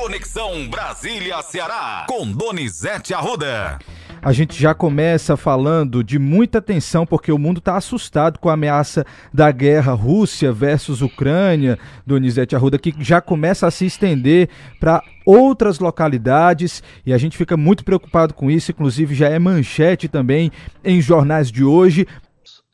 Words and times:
Conexão 0.00 0.66
Brasília-Ceará, 0.66 2.06
com 2.08 2.32
Donizete 2.32 3.12
Arruda. 3.12 3.78
A 4.22 4.32
gente 4.32 4.58
já 4.58 4.74
começa 4.74 5.36
falando 5.36 6.02
de 6.02 6.18
muita 6.18 6.62
tensão, 6.62 7.04
porque 7.04 7.30
o 7.30 7.36
mundo 7.36 7.58
está 7.58 7.76
assustado 7.76 8.38
com 8.38 8.48
a 8.48 8.54
ameaça 8.54 9.04
da 9.30 9.52
guerra 9.52 9.92
Rússia 9.92 10.54
versus 10.54 11.02
Ucrânia, 11.02 11.78
Donizete 12.06 12.56
Arruda, 12.56 12.78
que 12.78 12.94
já 12.98 13.20
começa 13.20 13.66
a 13.66 13.70
se 13.70 13.84
estender 13.84 14.48
para 14.80 15.02
outras 15.26 15.78
localidades 15.78 16.82
e 17.04 17.12
a 17.12 17.18
gente 17.18 17.36
fica 17.36 17.54
muito 17.54 17.84
preocupado 17.84 18.32
com 18.32 18.50
isso, 18.50 18.70
inclusive 18.70 19.14
já 19.14 19.28
é 19.28 19.38
manchete 19.38 20.08
também 20.08 20.50
em 20.82 20.98
jornais 21.02 21.52
de 21.52 21.62
hoje. 21.62 22.06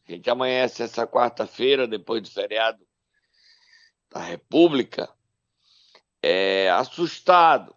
A 0.09 0.13
gente 0.13 0.31
amanhece 0.31 0.81
essa 0.81 1.05
quarta-feira, 1.09 1.89
depois 1.89 2.23
do 2.23 2.31
feriado 2.31 2.79
da 4.15 4.21
República, 4.21 5.09
é, 6.23 6.71
assustado, 6.71 7.75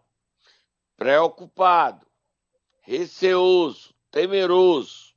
preocupado, 0.98 2.06
receoso, 2.82 3.94
temeroso. 4.12 5.16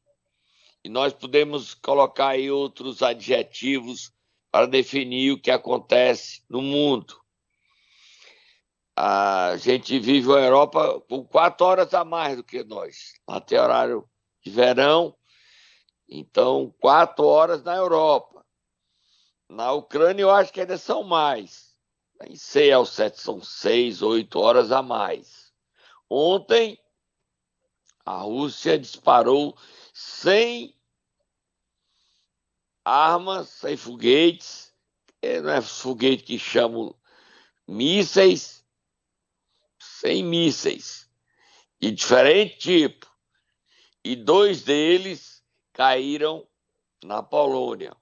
E 0.85 0.89
nós 0.89 1.13
podemos 1.13 1.75
colocar 1.75 2.29
aí 2.29 2.51
outros 2.51 3.03
adjetivos 3.03 4.13
para 4.51 4.67
definir 4.67 5.33
o 5.33 5.41
que 5.41 5.51
acontece 5.51 6.43
no 6.49 6.61
mundo. 6.61 7.23
A 8.95 9.57
gente 9.57 9.99
vive 9.99 10.31
a 10.33 10.41
Europa 10.41 11.01
com 11.09 11.25
quatro 11.25 11.67
horas 11.67 11.95
a 11.95 12.05
mais 12.05 12.37
do 12.37 12.45
que 12.45 12.63
nós. 12.63 13.15
Tem 13.47 13.59
horário 13.59 14.07
de 14.45 14.51
verão, 14.51 15.17
então 16.07 16.75
quatro 16.79 17.25
horas 17.25 17.63
na 17.63 17.75
Europa. 17.75 18.45
Na 19.49 19.73
Ucrânia 19.73 20.23
eu 20.23 20.31
acho 20.31 20.53
que 20.53 20.61
ainda 20.61 20.77
são 20.77 21.03
mais. 21.03 21.72
Nem 22.23 22.37
sei 22.37 22.71
ao 22.71 22.87
certo, 22.87 23.21
são 23.21 23.43
seis, 23.43 24.01
oito 24.01 24.39
horas 24.39 24.71
a 24.71 24.81
mais. 24.81 25.53
Ontem 26.09 26.79
a 28.05 28.19
Rússia 28.19 28.79
disparou 28.79 29.57
sem 29.93 30.77
armas, 32.85 33.49
sem 33.49 33.77
foguetes, 33.77 34.73
não 35.43 35.51
é 35.51 35.61
foguete 35.61 36.23
que 36.23 36.39
chamam 36.39 36.95
mísseis, 37.67 38.65
sem 39.81 40.23
mísseis, 40.25 41.11
de 41.81 41.91
diferente 41.91 42.59
tipo. 42.59 43.11
E 44.05 44.15
dois 44.15 44.63
deles 44.63 45.45
caíram 45.73 46.47
na 47.03 47.21
Polônia. 47.23 47.97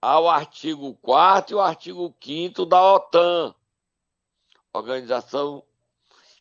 Há 0.00 0.20
o 0.20 0.28
artigo 0.28 0.94
4 1.02 1.52
e 1.52 1.56
o 1.56 1.60
artigo 1.60 2.14
5 2.22 2.64
da 2.64 2.80
OTAN, 2.94 3.54
Organização 4.72 5.64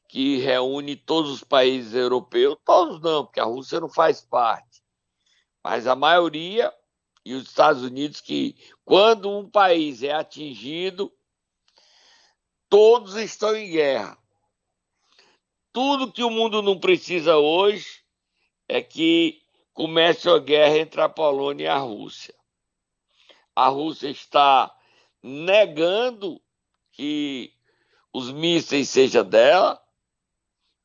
que 0.07 0.37
reúne 0.37 0.95
todos 0.95 1.31
os 1.31 1.43
países 1.43 1.93
europeus, 1.93 2.57
todos 2.63 3.01
não, 3.01 3.25
porque 3.25 3.39
a 3.39 3.45
Rússia 3.45 3.79
não 3.79 3.89
faz 3.89 4.21
parte, 4.21 4.83
mas 5.63 5.87
a 5.87 5.95
maioria 5.95 6.73
e 7.25 7.33
os 7.33 7.47
Estados 7.47 7.81
Unidos 7.81 8.21
que 8.21 8.55
quando 8.85 9.29
um 9.29 9.49
país 9.49 10.03
é 10.03 10.13
atingido, 10.13 11.11
todos 12.69 13.15
estão 13.15 13.55
em 13.55 13.71
guerra. 13.71 14.17
Tudo 15.73 16.11
que 16.11 16.23
o 16.23 16.29
mundo 16.29 16.61
não 16.61 16.79
precisa 16.79 17.37
hoje 17.37 18.03
é 18.67 18.81
que 18.81 19.41
comece 19.73 20.29
a 20.29 20.37
guerra 20.37 20.77
entre 20.77 21.01
a 21.01 21.09
Polônia 21.09 21.65
e 21.65 21.67
a 21.67 21.77
Rússia. 21.77 22.33
A 23.57 23.69
Rússia 23.69 24.11
está 24.11 24.71
negando 25.23 26.39
que 26.91 27.51
os 28.13 28.31
mísseis 28.31 28.87
sejam 28.87 29.27
dela, 29.27 29.83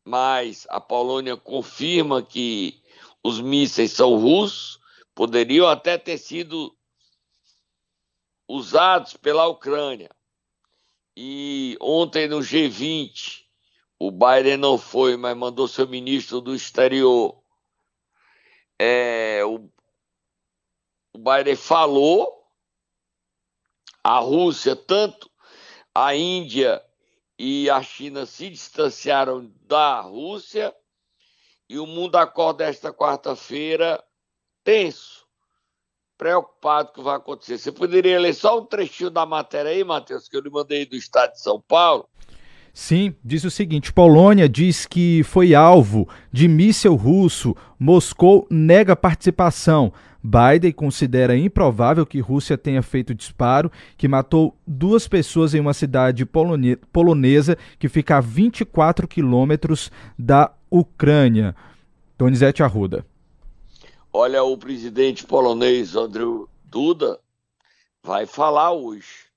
mas 0.02 0.66
a 0.70 0.80
Polônia 0.80 1.36
confirma 1.36 2.22
que 2.22 2.82
os 3.22 3.42
mísseis 3.42 3.92
são 3.92 4.16
russos, 4.16 4.80
poderiam 5.14 5.68
até 5.68 5.98
ter 5.98 6.16
sido 6.16 6.74
usados 8.48 9.18
pela 9.18 9.46
Ucrânia. 9.48 10.08
E 11.14 11.77
ontem 11.78 12.27
no 12.27 12.38
G20, 12.38 13.44
o 13.98 14.11
Biden 14.11 14.56
não 14.56 14.78
foi, 14.78 15.14
mas 15.18 15.36
mandou 15.36 15.68
seu 15.68 15.86
ministro 15.86 16.40
do 16.40 16.55
exterior. 16.55 17.38
É, 18.78 19.44
o, 19.44 19.70
o 21.12 21.18
Biden 21.18 21.55
falou, 21.55 22.42
a 24.02 24.18
Rússia, 24.18 24.74
tanto 24.74 25.30
a 25.95 26.14
Índia 26.14 26.83
e 27.39 27.68
a 27.70 27.83
China 27.83 28.27
se 28.27 28.48
distanciaram 28.48 29.51
da 29.67 30.01
Rússia 30.01 30.74
e 31.68 31.79
o 31.79 31.86
mundo 31.86 32.17
acorda 32.17 32.64
esta 32.64 32.92
quarta-feira 32.92 34.02
tenso, 34.64 35.24
preocupado 36.17 36.89
com 36.89 36.92
o 36.92 36.95
que 36.96 37.02
vai 37.02 37.17
acontecer. 37.17 37.58
Você 37.58 37.73
poderia 37.73 38.20
ler 38.20 38.35
só 38.35 38.61
um 38.61 38.64
trechinho 38.64 39.11
da 39.11 39.27
matéria 39.27 39.70
aí, 39.70 39.83
Matheus, 39.83 40.29
que 40.29 40.36
eu 40.36 40.41
lhe 40.41 40.51
mandei 40.51 40.86
do 40.86 40.95
estado 40.95 41.33
de 41.33 41.41
São 41.41 41.61
Paulo? 41.61 42.08
Sim, 42.74 43.14
diz 43.23 43.45
o 43.45 43.51
seguinte: 43.51 43.92
Polônia 43.92 44.48
diz 44.48 44.86
que 44.86 45.23
foi 45.24 45.55
alvo 45.55 46.08
de 46.33 46.48
míssil 46.48 46.95
russo. 46.95 47.55
Moscou 47.79 48.46
nega 48.51 48.96
participação. 48.96 49.92
Biden 50.22 50.72
considera 50.72 51.36
improvável 51.36 52.06
que 52.06 52.20
Rússia 52.20 52.56
tenha 52.56 52.83
feito 52.83 53.14
disparo 53.14 53.70
que 53.96 54.06
matou 54.06 54.56
duas 54.66 55.08
pessoas 55.08 55.52
em 55.52 55.60
uma 55.60 55.74
cidade 55.74 56.24
polone 56.24 56.77
polonesa 56.92 57.58
que 57.78 57.88
fica 57.88 58.18
a 58.18 58.20
24 58.20 59.08
quilômetros 59.08 59.90
da 60.16 60.52
Ucrânia. 60.70 61.56
Donizete 62.16 62.62
Arruda. 62.62 63.05
Olha, 64.12 64.44
o 64.44 64.56
presidente 64.56 65.24
polonês 65.27 65.96
Andrzej 65.96 66.46
Duda 66.64 67.18
vai 68.02 68.27
falar 68.27 68.72
hoje 68.72 69.32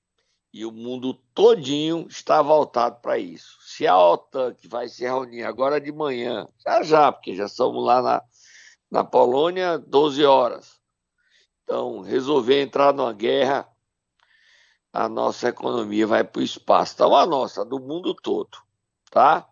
e 0.52 0.64
o 0.64 0.72
mundo 0.72 1.14
todinho 1.34 2.06
está 2.08 2.40
voltado 2.40 2.96
para 3.02 3.18
isso. 3.18 3.58
Se 3.60 3.86
a 3.86 3.98
OTAN, 3.98 4.54
que 4.54 4.66
vai 4.66 4.88
se 4.88 5.04
reunir 5.04 5.42
agora 5.42 5.80
de 5.80 5.92
manhã, 5.92 6.48
já 6.64 6.82
já, 6.82 7.12
porque 7.12 7.34
já 7.34 7.44
estamos 7.44 7.84
lá 7.84 8.00
na, 8.00 8.22
na 8.90 9.02
Polônia, 9.04 9.78
12 9.78 10.24
horas, 10.24 10.80
então 11.64 12.00
resolver 12.00 12.62
entrar 12.62 12.92
numa 12.92 13.12
guerra, 13.12 13.68
a 14.92 15.08
nossa 15.08 15.48
economia 15.48 16.06
vai 16.06 16.24
para 16.24 16.40
o 16.40 16.44
espaço. 16.44 16.94
Então 16.94 17.14
a 17.14 17.26
nossa, 17.26 17.64
do 17.64 17.78
mundo 17.78 18.14
todo, 18.14 18.58
tá? 19.10 19.48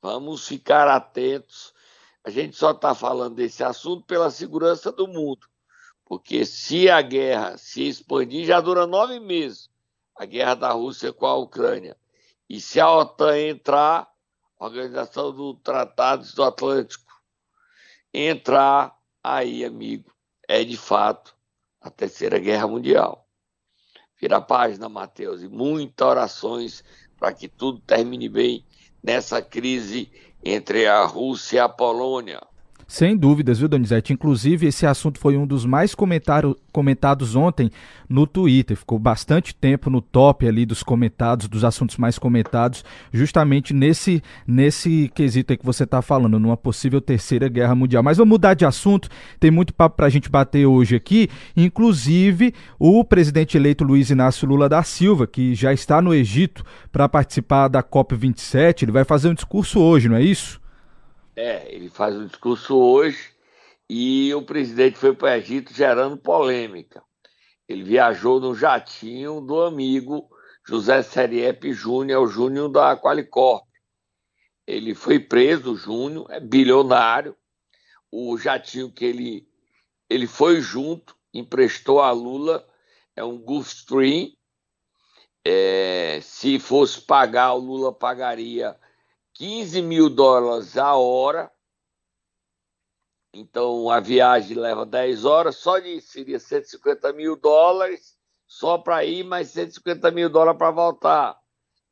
Vamos 0.00 0.46
ficar 0.46 0.88
atentos. 0.88 1.74
A 2.22 2.30
gente 2.30 2.56
só 2.56 2.70
está 2.70 2.94
falando 2.94 3.34
desse 3.34 3.64
assunto 3.64 4.06
pela 4.06 4.30
segurança 4.30 4.92
do 4.92 5.06
mundo. 5.06 5.46
Porque 6.04 6.44
se 6.44 6.88
a 6.90 7.00
guerra 7.02 7.56
se 7.56 7.88
expandir, 7.88 8.46
já 8.46 8.60
dura 8.60 8.86
nove 8.86 9.18
meses 9.18 9.70
a 10.16 10.24
guerra 10.24 10.54
da 10.54 10.70
Rússia 10.70 11.12
com 11.12 11.26
a 11.26 11.34
Ucrânia. 11.34 11.96
E 12.48 12.60
se 12.60 12.78
a 12.78 12.90
OTAN 12.90 13.38
entrar, 13.38 14.08
a 14.58 14.64
Organização 14.64 15.32
do 15.32 15.54
Tratados 15.54 16.34
do 16.34 16.44
Atlântico, 16.44 17.13
entrar, 18.14 18.96
aí, 19.22 19.64
amigo, 19.64 20.14
é 20.46 20.62
de 20.62 20.76
fato 20.76 21.36
a 21.80 21.90
Terceira 21.90 22.38
Guerra 22.38 22.68
Mundial. 22.68 23.28
Vira 24.20 24.36
a 24.36 24.40
página, 24.40 24.88
Mateus, 24.88 25.42
e 25.42 25.48
muitas 25.48 26.06
orações 26.06 26.84
para 27.18 27.32
que 27.32 27.48
tudo 27.48 27.80
termine 27.80 28.28
bem 28.28 28.64
nessa 29.02 29.42
crise 29.42 30.10
entre 30.42 30.86
a 30.86 31.04
Rússia 31.04 31.56
e 31.56 31.60
a 31.60 31.68
Polônia. 31.68 32.40
Sem 32.86 33.16
dúvidas, 33.16 33.58
viu, 33.58 33.68
Donizete? 33.68 34.12
Inclusive, 34.12 34.66
esse 34.66 34.86
assunto 34.86 35.18
foi 35.18 35.36
um 35.36 35.46
dos 35.46 35.64
mais 35.64 35.94
comentados 35.94 37.34
ontem 37.34 37.70
no 38.08 38.26
Twitter. 38.26 38.76
Ficou 38.76 38.98
bastante 38.98 39.54
tempo 39.54 39.88
no 39.88 40.00
top 40.00 40.46
ali 40.46 40.66
dos 40.66 40.82
comentados, 40.82 41.48
dos 41.48 41.64
assuntos 41.64 41.96
mais 41.96 42.18
comentados, 42.18 42.84
justamente 43.12 43.72
nesse, 43.72 44.22
nesse 44.46 45.10
quesito 45.14 45.52
aí 45.52 45.56
que 45.56 45.64
você 45.64 45.84
está 45.84 46.02
falando, 46.02 46.38
numa 46.38 46.56
possível 46.56 47.00
terceira 47.00 47.48
guerra 47.48 47.74
mundial. 47.74 48.02
Mas 48.02 48.18
vamos 48.18 48.30
mudar 48.30 48.54
de 48.54 48.66
assunto, 48.66 49.08
tem 49.40 49.50
muito 49.50 49.72
papo 49.72 49.96
para 49.96 50.06
a 50.06 50.10
gente 50.10 50.28
bater 50.28 50.66
hoje 50.66 50.96
aqui. 50.96 51.28
Inclusive, 51.56 52.54
o 52.78 53.02
presidente 53.04 53.56
eleito 53.56 53.84
Luiz 53.84 54.10
Inácio 54.10 54.46
Lula 54.46 54.68
da 54.68 54.82
Silva, 54.82 55.26
que 55.26 55.54
já 55.54 55.72
está 55.72 56.02
no 56.02 56.14
Egito 56.14 56.64
para 56.92 57.08
participar 57.08 57.68
da 57.68 57.82
COP27, 57.82 58.82
ele 58.82 58.92
vai 58.92 59.04
fazer 59.04 59.28
um 59.28 59.34
discurso 59.34 59.80
hoje, 59.80 60.08
não 60.08 60.16
é 60.16 60.22
isso? 60.22 60.63
É, 61.36 61.74
ele 61.74 61.88
faz 61.88 62.14
um 62.14 62.26
discurso 62.26 62.76
hoje 62.76 63.34
e 63.90 64.32
o 64.34 64.42
presidente 64.42 64.96
foi 64.96 65.14
para 65.14 65.32
o 65.32 65.34
Egito 65.36 65.74
gerando 65.74 66.16
polêmica. 66.16 67.02
Ele 67.68 67.82
viajou 67.82 68.38
no 68.38 68.54
jatinho 68.54 69.40
do 69.40 69.62
amigo 69.62 70.28
José 70.66 71.02
Seriepe 71.02 71.72
Júnior, 71.72 72.22
o 72.22 72.28
Júnior 72.28 72.68
da 72.68 72.96
Qualicorp. 72.96 73.66
Ele 74.66 74.94
foi 74.94 75.18
preso, 75.18 75.76
Júnior, 75.76 76.26
é 76.30 76.40
bilionário. 76.40 77.36
O 78.10 78.38
jatinho 78.38 78.92
que 78.92 79.04
ele, 79.04 79.48
ele 80.08 80.26
foi 80.26 80.60
junto, 80.60 81.16
emprestou 81.32 82.00
a 82.00 82.12
Lula, 82.12 82.66
é 83.16 83.24
um 83.24 83.38
Gulfstream, 83.38 84.30
é, 85.44 86.20
se 86.22 86.58
fosse 86.58 87.00
pagar, 87.00 87.52
o 87.54 87.58
Lula 87.58 87.92
pagaria 87.92 88.78
15 89.34 89.82
mil 89.82 90.08
dólares 90.08 90.76
a 90.76 90.94
hora. 90.94 91.50
Então 93.32 93.90
a 93.90 93.98
viagem 93.98 94.56
leva 94.56 94.86
10 94.86 95.24
horas, 95.24 95.56
só 95.56 95.78
de 95.78 96.00
seria 96.00 96.38
150 96.38 97.12
mil 97.12 97.36
dólares 97.36 98.16
só 98.46 98.78
para 98.78 99.04
ir, 99.04 99.24
mais 99.24 99.48
150 99.50 100.10
mil 100.12 100.30
dólares 100.30 100.58
para 100.58 100.70
voltar. 100.70 101.36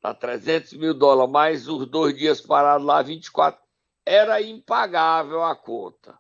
Tá 0.01 0.15
300 0.15 0.75
mil 0.75 0.95
dólares, 0.95 1.33
mais 1.33 1.69
os 1.69 1.89
dois 1.89 2.17
dias 2.17 2.41
parados 2.41 2.87
lá, 2.87 3.03
24. 3.03 3.61
Era 4.07 4.41
impagável 4.41 5.43
a 5.43 5.57
conta. 5.57 6.19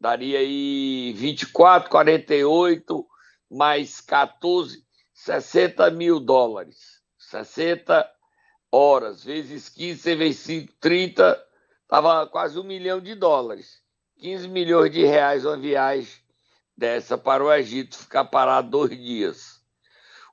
Daria 0.00 0.38
aí 0.38 1.12
24, 1.16 1.90
48, 1.90 3.06
mais 3.50 4.00
14, 4.00 4.84
60 5.12 5.90
mil 5.90 6.20
dólares. 6.20 7.00
60 7.18 8.19
horas, 8.70 9.24
vezes 9.24 9.68
15, 9.68 10.14
vezes 10.14 10.40
5, 10.40 10.72
30, 10.80 11.46
estava 11.82 12.26
quase 12.26 12.58
um 12.58 12.62
milhão 12.62 13.00
de 13.00 13.14
dólares. 13.14 13.82
15 14.18 14.48
milhões 14.48 14.92
de 14.92 15.04
reais 15.04 15.44
uma 15.44 15.56
viagem 15.56 16.12
dessa 16.76 17.18
para 17.18 17.44
o 17.44 17.52
Egito 17.52 17.96
ficar 17.96 18.26
parado 18.26 18.70
dois 18.70 18.90
dias. 18.90 19.60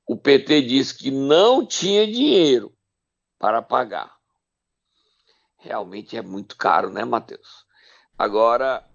O 0.06 0.16
PT 0.16 0.62
disse 0.62 0.98
que 0.98 1.12
não 1.12 1.66
tinha 1.66 2.06
dinheiro 2.06 2.74
para 3.40 3.62
pagar. 3.62 4.16
Realmente 5.58 6.16
é 6.16 6.22
muito 6.22 6.56
caro, 6.56 6.90
né, 6.90 7.04
Matheus? 7.04 7.66
Agora, 8.18 8.88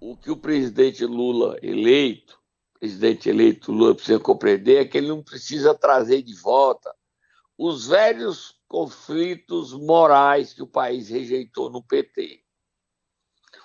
o 0.00 0.16
que 0.16 0.30
o 0.30 0.36
presidente 0.36 1.04
Lula 1.04 1.58
eleito, 1.62 2.38
presidente 2.78 3.28
eleito 3.28 3.72
Lula 3.72 3.94
precisa 3.94 4.20
compreender 4.20 4.82
é 4.82 4.84
que 4.84 4.98
ele 4.98 5.08
não 5.08 5.22
precisa 5.22 5.74
trazer 5.74 6.22
de 6.22 6.34
volta 6.34 6.94
os 7.56 7.86
velhos 7.86 8.57
conflitos 8.68 9.72
morais 9.72 10.52
que 10.52 10.62
o 10.62 10.66
país 10.66 11.08
rejeitou 11.08 11.70
no 11.70 11.82
PT. 11.82 12.44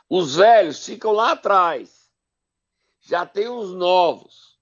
Os 0.09 0.35
velhos 0.35 0.85
ficam 0.85 1.11
lá 1.11 1.31
atrás. 1.31 2.11
Já 3.01 3.25
tem 3.25 3.47
os 3.49 3.73
novos. 3.73 4.57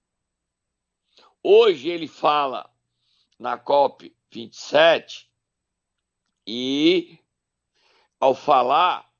Hoje 1.42 1.88
ele 1.88 2.08
fala 2.08 2.68
na 3.38 3.56
COP 3.56 4.14
27 4.30 5.30
e 6.46 7.18
ao 8.20 8.34
falar 8.34 9.12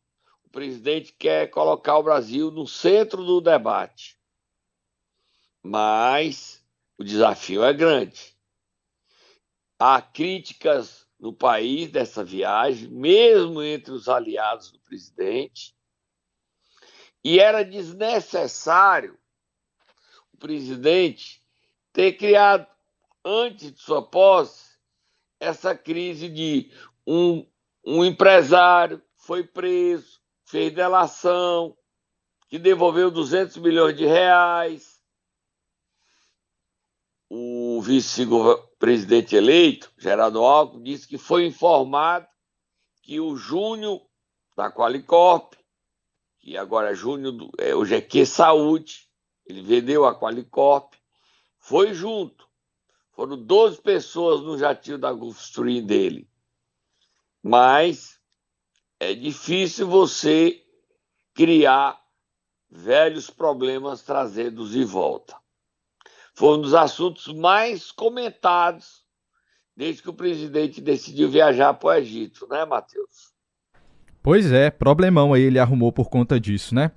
presidente 0.53 1.13
quer 1.13 1.51
colocar 1.51 1.97
o 1.97 2.03
Brasil 2.03 2.51
no 2.51 2.69
centro 2.69 3.25
do 3.25 3.41
debate. 3.41 4.21
Mas 5.63 6.63
o 6.99 7.03
desafio 7.03 7.65
é 7.65 7.73
grande. 7.73 8.37
Há 9.79 10.01
críticas 10.01 11.02
no 11.23 11.33
país 11.33 11.89
dessa 11.89 12.25
viagem, 12.25 12.89
mesmo 12.89 13.63
entre 13.63 13.93
os 13.93 14.09
aliados 14.09 14.73
do 14.73 14.81
presidente, 14.81 15.73
e 17.23 17.39
era 17.39 17.63
desnecessário 17.63 19.17
o 20.33 20.37
presidente 20.37 21.41
ter 21.93 22.15
criado, 22.15 22.67
antes 23.25 23.73
de 23.73 23.79
sua 23.81 24.03
posse, 24.03 24.77
essa 25.39 25.77
crise 25.77 26.29
de 26.29 26.73
um, 27.07 27.47
um 27.87 28.05
empresário 28.05 29.01
foi 29.15 29.45
preso, 29.45 30.21
fez 30.45 30.75
delação, 30.75 31.79
que 32.49 32.59
devolveu 32.59 33.13
200 33.13 33.59
milhões 33.59 33.97
de 33.97 34.07
reais. 34.07 35.01
O 37.31 37.81
vice-presidente 38.83 39.37
eleito, 39.37 39.93
Geraldo 39.97 40.45
Alckmin, 40.45 40.83
disse 40.83 41.07
que 41.07 41.17
foi 41.17 41.47
informado 41.47 42.27
que 43.01 43.21
o 43.21 43.37
Júnior 43.37 44.03
da 44.57 44.71
Qualicorp, 44.71 45.55
que 46.41 46.57
agora 46.57 46.91
é 46.91 46.95
Júnior, 46.95 47.33
do, 47.33 47.51
é, 47.59 47.75
o 47.75 47.85
GQ 47.85 48.27
Saúde, 48.27 49.09
ele 49.47 49.63
vendeu 49.63 50.05
a 50.05 50.19
Qualicorp, 50.19 50.95
foi 51.59 51.95
junto. 51.95 52.49
Foram 53.13 53.37
12 53.37 53.81
pessoas 53.81 54.41
no 54.41 54.59
jatinho 54.59 54.99
da 54.99 55.13
Gulfstream 55.13 55.85
dele. 55.85 56.29
Mas 57.41 58.19
é 58.99 59.15
difícil 59.15 59.87
você 59.87 60.61
criar 61.35 62.01
velhos 62.69 63.31
problemas 63.31 64.03
trazê-los 64.03 64.73
de 64.73 64.85
volta. 64.85 65.42
Foi 66.35 66.57
um 66.57 66.61
dos 66.61 66.75
assuntos 66.75 67.27
mais 67.35 67.91
comentados 67.91 69.03
desde 69.77 70.03
que 70.03 70.11
o 70.11 70.15
presidente 70.15 70.81
decidiu 70.81 71.31
viajar 71.31 71.75
para 71.75 71.89
o 71.89 71.93
Egito, 71.93 72.47
né, 72.49 72.65
Matheus? 72.65 73.33
Pois 74.23 74.53
é, 74.53 74.71
problemão 74.71 75.35
aí 75.35 75.43
ele 75.43 75.59
arrumou 75.59 75.93
por 75.93 76.09
conta 76.09 76.39
disso, 76.39 76.75
né? 76.75 76.93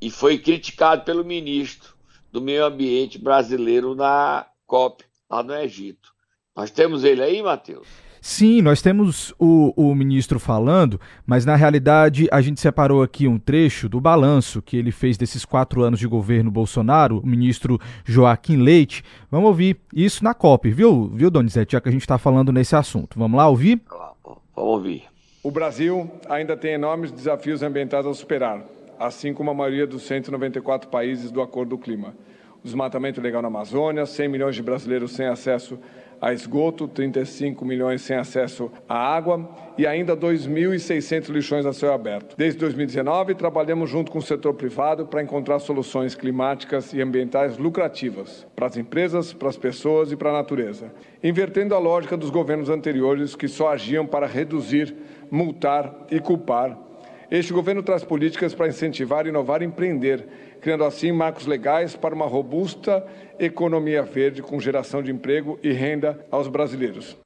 E 0.00 0.10
foi 0.10 0.38
criticado 0.38 1.04
pelo 1.04 1.24
ministro 1.24 1.94
do 2.30 2.40
Meio 2.40 2.64
Ambiente 2.64 3.18
brasileiro 3.18 3.94
na 3.94 4.46
COP, 4.66 5.04
lá 5.28 5.42
no 5.42 5.54
Egito. 5.54 6.14
Nós 6.54 6.70
temos 6.70 7.02
ele 7.02 7.22
aí, 7.22 7.42
Matheus? 7.42 7.88
Sim, 8.28 8.60
nós 8.60 8.82
temos 8.82 9.32
o, 9.38 9.72
o, 9.76 9.94
ministro 9.94 10.40
falando, 10.40 11.00
mas 11.24 11.46
na 11.46 11.54
realidade 11.54 12.26
a 12.32 12.40
gente 12.40 12.60
separou 12.60 13.00
aqui 13.00 13.28
um 13.28 13.38
trecho 13.38 13.88
do 13.88 14.00
balanço 14.00 14.60
que 14.60 14.76
ele 14.76 14.90
fez 14.90 15.16
desses 15.16 15.44
quatro 15.44 15.80
anos 15.82 16.00
de 16.00 16.08
governo 16.08 16.50
Bolsonaro, 16.50 17.20
o 17.20 17.26
ministro 17.26 17.78
Joaquim 18.04 18.56
Leite. 18.56 19.04
Vamos 19.30 19.46
ouvir 19.46 19.76
isso 19.94 20.24
na 20.24 20.34
COP, 20.34 20.72
viu, 20.72 21.08
viu 21.14 21.30
Donizete, 21.30 21.74
já 21.74 21.80
que 21.80 21.88
a 21.88 21.92
gente 21.92 22.00
está 22.00 22.18
falando 22.18 22.50
nesse 22.50 22.74
assunto. 22.74 23.16
Vamos 23.16 23.38
lá 23.38 23.48
ouvir? 23.48 23.80
Vamos 23.88 24.40
ouvir. 24.56 25.04
O 25.40 25.52
Brasil 25.52 26.10
ainda 26.28 26.56
tem 26.56 26.72
enormes 26.72 27.12
desafios 27.12 27.62
ambientais 27.62 28.06
a 28.06 28.12
superar, 28.12 28.60
assim 28.98 29.32
como 29.32 29.52
a 29.52 29.54
maioria 29.54 29.86
dos 29.86 30.02
194 30.02 30.90
países 30.90 31.30
do 31.30 31.40
Acordo 31.40 31.76
do 31.76 31.78
Clima. 31.78 32.12
O 32.60 32.64
desmatamento 32.64 33.20
ilegal 33.20 33.40
na 33.40 33.46
Amazônia, 33.46 34.04
100 34.04 34.28
milhões 34.28 34.56
de 34.56 34.64
brasileiros 34.64 35.12
sem 35.12 35.26
acesso 35.26 35.74
a 35.74 36.05
esgoto, 36.32 36.88
35 36.88 37.64
milhões 37.64 38.02
sem 38.02 38.16
acesso 38.16 38.70
à 38.88 38.96
água 38.96 39.48
e 39.76 39.86
ainda 39.86 40.16
2.600 40.16 41.28
lixões 41.28 41.66
a 41.66 41.72
céu 41.72 41.92
aberto. 41.92 42.34
Desde 42.36 42.58
2019, 42.60 43.34
trabalhamos 43.34 43.90
junto 43.90 44.10
com 44.10 44.18
o 44.18 44.22
setor 44.22 44.54
privado 44.54 45.06
para 45.06 45.22
encontrar 45.22 45.58
soluções 45.58 46.14
climáticas 46.14 46.92
e 46.92 47.00
ambientais 47.00 47.58
lucrativas 47.58 48.46
para 48.56 48.66
as 48.66 48.76
empresas, 48.76 49.32
para 49.32 49.48
as 49.48 49.56
pessoas 49.56 50.10
e 50.10 50.16
para 50.16 50.30
a 50.30 50.34
natureza, 50.34 50.92
invertendo 51.22 51.74
a 51.74 51.78
lógica 51.78 52.16
dos 52.16 52.30
governos 52.30 52.70
anteriores 52.70 53.36
que 53.36 53.48
só 53.48 53.72
agiam 53.72 54.06
para 54.06 54.26
reduzir, 54.26 54.94
multar 55.30 56.06
e 56.10 56.18
culpar. 56.20 56.86
Este 57.28 57.52
governo 57.52 57.82
traz 57.82 58.04
políticas 58.04 58.54
para 58.54 58.68
incentivar, 58.68 59.26
inovar 59.26 59.60
e 59.60 59.64
empreender 59.64 60.24
criando 60.60 60.84
assim 60.84 61.12
marcos 61.12 61.46
legais 61.46 61.96
para 61.96 62.14
uma 62.14 62.26
robusta 62.26 63.06
economia 63.38 64.02
verde 64.02 64.42
com 64.42 64.60
geração 64.60 65.02
de 65.02 65.10
emprego 65.10 65.58
e 65.62 65.72
renda 65.72 66.26
aos 66.30 66.48
brasileiros. 66.48 67.16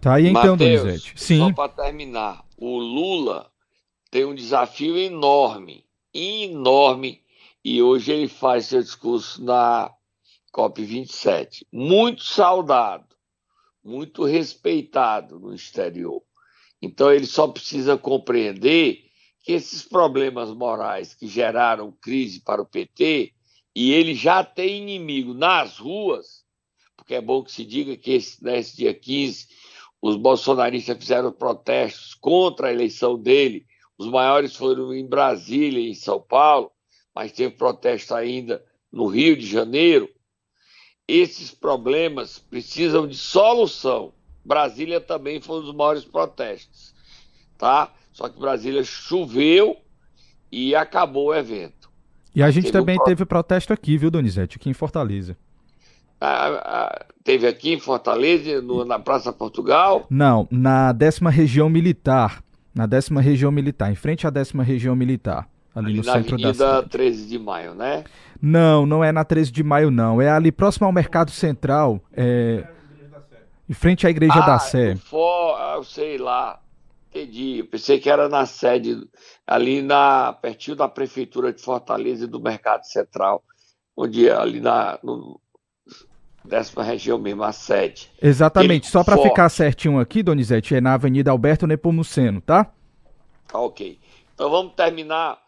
Tá 0.00 0.14
aí 0.14 0.28
então, 0.28 0.52
Mateus, 0.52 0.82
Donizete. 0.82 1.12
Sim. 1.16 1.38
Só 1.38 1.52
para 1.52 1.68
terminar, 1.70 2.44
o 2.58 2.76
Lula 2.78 3.50
tem 4.10 4.24
um 4.24 4.34
desafio 4.34 4.98
enorme, 4.98 5.84
enorme, 6.12 7.22
e 7.64 7.82
hoje 7.82 8.12
ele 8.12 8.28
faz 8.28 8.66
seu 8.66 8.82
discurso 8.82 9.42
na 9.42 9.90
COP27. 10.52 11.64
Muito 11.72 12.22
saudado, 12.22 13.16
muito 13.82 14.24
respeitado 14.24 15.40
no 15.40 15.54
exterior. 15.54 16.22
Então 16.82 17.10
ele 17.10 17.24
só 17.24 17.48
precisa 17.48 17.96
compreender 17.96 19.03
que 19.44 19.52
esses 19.52 19.82
problemas 19.82 20.48
morais 20.54 21.14
que 21.14 21.28
geraram 21.28 21.92
crise 21.92 22.40
para 22.40 22.62
o 22.62 22.66
PT, 22.66 23.34
e 23.76 23.92
ele 23.92 24.14
já 24.14 24.42
tem 24.42 24.80
inimigo 24.80 25.34
nas 25.34 25.76
ruas, 25.76 26.42
porque 26.96 27.14
é 27.14 27.20
bom 27.20 27.44
que 27.44 27.52
se 27.52 27.62
diga 27.62 27.94
que 27.94 28.12
esse, 28.12 28.42
nesse 28.42 28.74
dia 28.74 28.94
15 28.94 29.46
os 30.00 30.16
bolsonaristas 30.16 30.96
fizeram 30.96 31.30
protestos 31.30 32.14
contra 32.14 32.68
a 32.68 32.72
eleição 32.72 33.18
dele, 33.18 33.66
os 33.98 34.06
maiores 34.06 34.56
foram 34.56 34.94
em 34.94 35.06
Brasília 35.06 35.80
e 35.80 35.90
em 35.90 35.94
São 35.94 36.20
Paulo, 36.20 36.72
mas 37.14 37.30
teve 37.30 37.54
protesto 37.54 38.14
ainda 38.14 38.64
no 38.90 39.06
Rio 39.06 39.36
de 39.36 39.46
Janeiro. 39.46 40.08
Esses 41.06 41.50
problemas 41.50 42.38
precisam 42.38 43.06
de 43.06 43.16
solução. 43.16 44.14
Brasília 44.42 45.00
também 45.00 45.40
foi 45.40 45.58
um 45.58 45.62
dos 45.64 45.74
maiores 45.74 46.04
protestos, 46.04 46.94
tá? 47.58 47.94
Só 48.14 48.28
que 48.28 48.38
Brasília 48.38 48.84
choveu 48.84 49.76
e 50.50 50.72
acabou 50.74 51.26
o 51.26 51.34
evento. 51.34 51.90
E 52.32 52.42
a 52.44 52.50
gente 52.50 52.66
teve 52.66 52.78
também 52.78 52.96
um 52.98 53.04
teve 53.04 53.24
protesto 53.24 53.72
aqui, 53.72 53.98
viu, 53.98 54.08
Donizete? 54.08 54.56
Aqui 54.56 54.70
em 54.70 54.72
Fortaleza. 54.72 55.36
Ah, 56.20 56.46
ah, 56.64 57.06
teve 57.24 57.44
aqui 57.46 57.72
em 57.72 57.78
Fortaleza, 57.78 58.62
no, 58.62 58.84
na 58.84 59.00
Praça 59.00 59.32
Portugal? 59.32 60.06
Não, 60.08 60.46
na 60.48 60.92
décima 60.92 61.28
região 61.28 61.68
militar. 61.68 62.42
Na 62.72 62.86
décima 62.86 63.20
região 63.20 63.50
militar, 63.50 63.90
em 63.90 63.96
frente 63.96 64.26
à 64.26 64.30
décima 64.30 64.62
região 64.62 64.94
militar. 64.94 65.48
ali, 65.74 65.86
ali 65.86 65.96
no 65.98 66.04
na 66.04 66.12
centro 66.12 66.34
Avenida 66.34 66.48
da 66.52 66.54
cidade. 66.54 66.88
13 66.90 67.26
de 67.26 67.38
Maio, 67.38 67.74
né? 67.74 68.04
Não, 68.40 68.86
não 68.86 69.02
é 69.02 69.10
na 69.10 69.24
13 69.24 69.50
de 69.50 69.62
Maio, 69.64 69.90
não. 69.90 70.22
É 70.22 70.30
ali 70.30 70.52
próximo 70.52 70.86
ao 70.86 70.92
Mercado 70.92 71.32
Central, 71.32 72.00
é... 72.12 72.64
em 73.68 73.74
frente 73.74 74.06
à 74.06 74.10
Igreja 74.10 74.38
ah, 74.38 74.46
da 74.46 74.58
Sé. 74.60 74.94
For, 74.96 75.56
ah, 75.58 75.74
eu 75.76 75.84
sei 75.84 76.16
lá. 76.16 76.60
Entendi. 77.14 77.58
Eu 77.58 77.66
pensei 77.66 78.00
que 78.00 78.10
era 78.10 78.28
na 78.28 78.44
sede, 78.44 79.08
ali 79.46 79.80
na 79.80 80.32
pertinho 80.32 80.76
da 80.76 80.88
Prefeitura 80.88 81.52
de 81.52 81.62
Fortaleza 81.62 82.24
e 82.24 82.28
do 82.28 82.40
Mercado 82.40 82.84
Central, 82.84 83.44
onde 83.96 84.28
é 84.28 84.32
ali 84.34 84.60
na 84.60 84.98
no, 85.00 85.40
décima 86.44 86.82
região 86.82 87.16
mesmo, 87.16 87.44
a 87.44 87.52
sede. 87.52 88.10
Exatamente. 88.20 88.86
Ele, 88.86 88.92
Só 88.92 89.04
para 89.04 89.16
ficar 89.16 89.48
certinho 89.48 90.00
aqui, 90.00 90.24
Donizete, 90.24 90.74
é 90.74 90.80
na 90.80 90.94
Avenida 90.94 91.30
Alberto 91.30 91.68
Nepomuceno, 91.68 92.40
tá? 92.40 92.72
Tá 93.46 93.60
ok. 93.60 94.00
Então 94.34 94.50
vamos 94.50 94.74
terminar. 94.74 95.38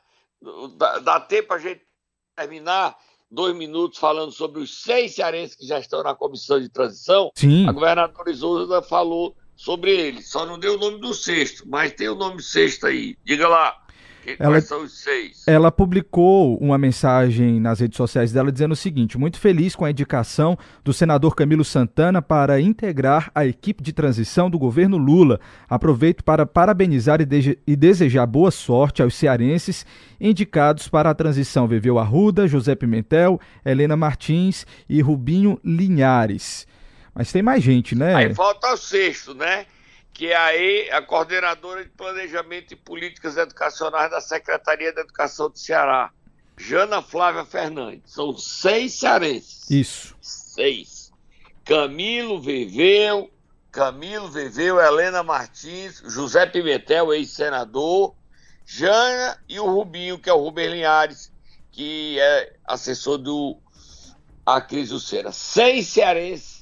Dá, 0.76 0.99
dá 1.00 1.20
tempo 1.20 1.52
a 1.52 1.58
gente 1.58 1.82
terminar 2.37 2.96
dois 3.28 3.56
minutos 3.56 3.99
falando 3.99 4.30
sobre 4.30 4.61
os 4.61 4.82
seis 4.82 5.16
cearenses 5.16 5.56
que 5.56 5.66
já 5.66 5.80
estão 5.80 6.00
na 6.04 6.14
comissão 6.14 6.61
de 6.61 6.68
transição. 6.68 7.32
Sim. 7.35 7.68
A 7.68 7.73
governadora 7.73 8.30
Isolda 8.30 8.80
falou 8.82 9.35
sobre 9.56 9.90
eles, 9.90 10.28
só 10.28 10.44
não 10.44 10.58
deu 10.58 10.75
o 10.75 10.78
nome 10.78 11.00
do 11.00 11.14
sexto, 11.14 11.64
mas 11.66 11.92
tem 11.92 12.08
o 12.08 12.14
nome 12.14 12.42
sexto 12.42 12.86
aí. 12.86 13.16
Diga 13.25 13.48
lá. 13.48 13.75
Ela, 14.38 14.54
quais 14.54 14.64
são 14.64 14.82
os 14.82 14.92
seis? 14.98 15.44
Ela 15.46 15.70
publicou 15.70 16.58
uma 16.58 16.76
mensagem 16.76 17.60
nas 17.60 17.78
redes 17.78 17.96
sociais 17.96 18.32
dela 18.32 18.50
dizendo 18.50 18.72
o 18.72 18.76
seguinte: 18.76 19.16
muito 19.16 19.38
feliz 19.38 19.76
com 19.76 19.84
a 19.84 19.90
indicação 19.90 20.58
do 20.82 20.92
senador 20.92 21.36
Camilo 21.36 21.64
Santana 21.64 22.20
para 22.20 22.60
integrar 22.60 23.30
a 23.32 23.46
equipe 23.46 23.82
de 23.82 23.92
transição 23.92 24.50
do 24.50 24.58
governo 24.58 24.96
Lula. 24.96 25.38
Aproveito 25.68 26.25
para 26.25 26.44
parabenizar 26.44 27.20
e, 27.20 27.25
de 27.25 27.56
e 27.64 27.76
desejar 27.76 28.26
boa 28.26 28.50
sorte 28.50 29.00
aos 29.00 29.14
cearenses 29.14 29.86
indicados 30.20 30.88
para 30.88 31.08
a 31.08 31.14
transição 31.14 31.68
Viveu 31.68 31.98
Arruda, 31.98 32.48
José 32.48 32.75
Pimentel, 32.75 33.40
Helena 33.64 33.96
Martins 33.96 34.66
e 34.88 35.00
Rubinho 35.00 35.60
Linhares. 35.62 36.66
Mas 37.16 37.32
tem 37.32 37.42
mais 37.42 37.64
gente, 37.64 37.94
né? 37.94 38.14
Aí 38.14 38.35
falta 38.35 38.75
o 38.75 38.76
sexto, 38.76 39.35
né? 39.35 39.66
que 40.16 40.28
é 40.28 40.37
aí 40.37 40.90
a 40.92 41.02
coordenadora 41.02 41.85
de 41.85 41.90
Planejamento 41.90 42.73
e 42.73 42.76
Políticas 42.76 43.37
Educacionais 43.37 44.11
da 44.11 44.18
Secretaria 44.18 44.90
da 44.90 45.02
Educação 45.02 45.50
do 45.50 45.58
Ceará, 45.58 46.11
Jana 46.56 47.02
Flávia 47.02 47.44
Fernandes. 47.44 48.12
São 48.14 48.35
seis 48.35 48.94
cearenses. 48.94 49.68
Isso. 49.70 50.16
Seis. 50.23 51.12
Camilo 51.66 52.40
Viveu, 52.40 53.30
Camilo 53.70 54.30
Viveu, 54.30 54.80
Helena 54.80 55.23
Martins, 55.23 56.02
José 56.06 56.46
Pimentel, 56.46 57.12
ex-senador, 57.12 58.14
Jana 58.64 59.38
e 59.46 59.61
o 59.61 59.66
Rubinho, 59.66 60.18
que 60.18 60.30
é 60.30 60.32
o 60.32 60.38
Rubem 60.38 60.70
Linhares, 60.70 61.30
que 61.70 62.18
é 62.18 62.54
assessor 62.64 63.18
do 63.18 63.58
Acris 64.46 64.90
Lucena. 64.92 65.30
Seis 65.30 65.88
cearenses 65.88 66.55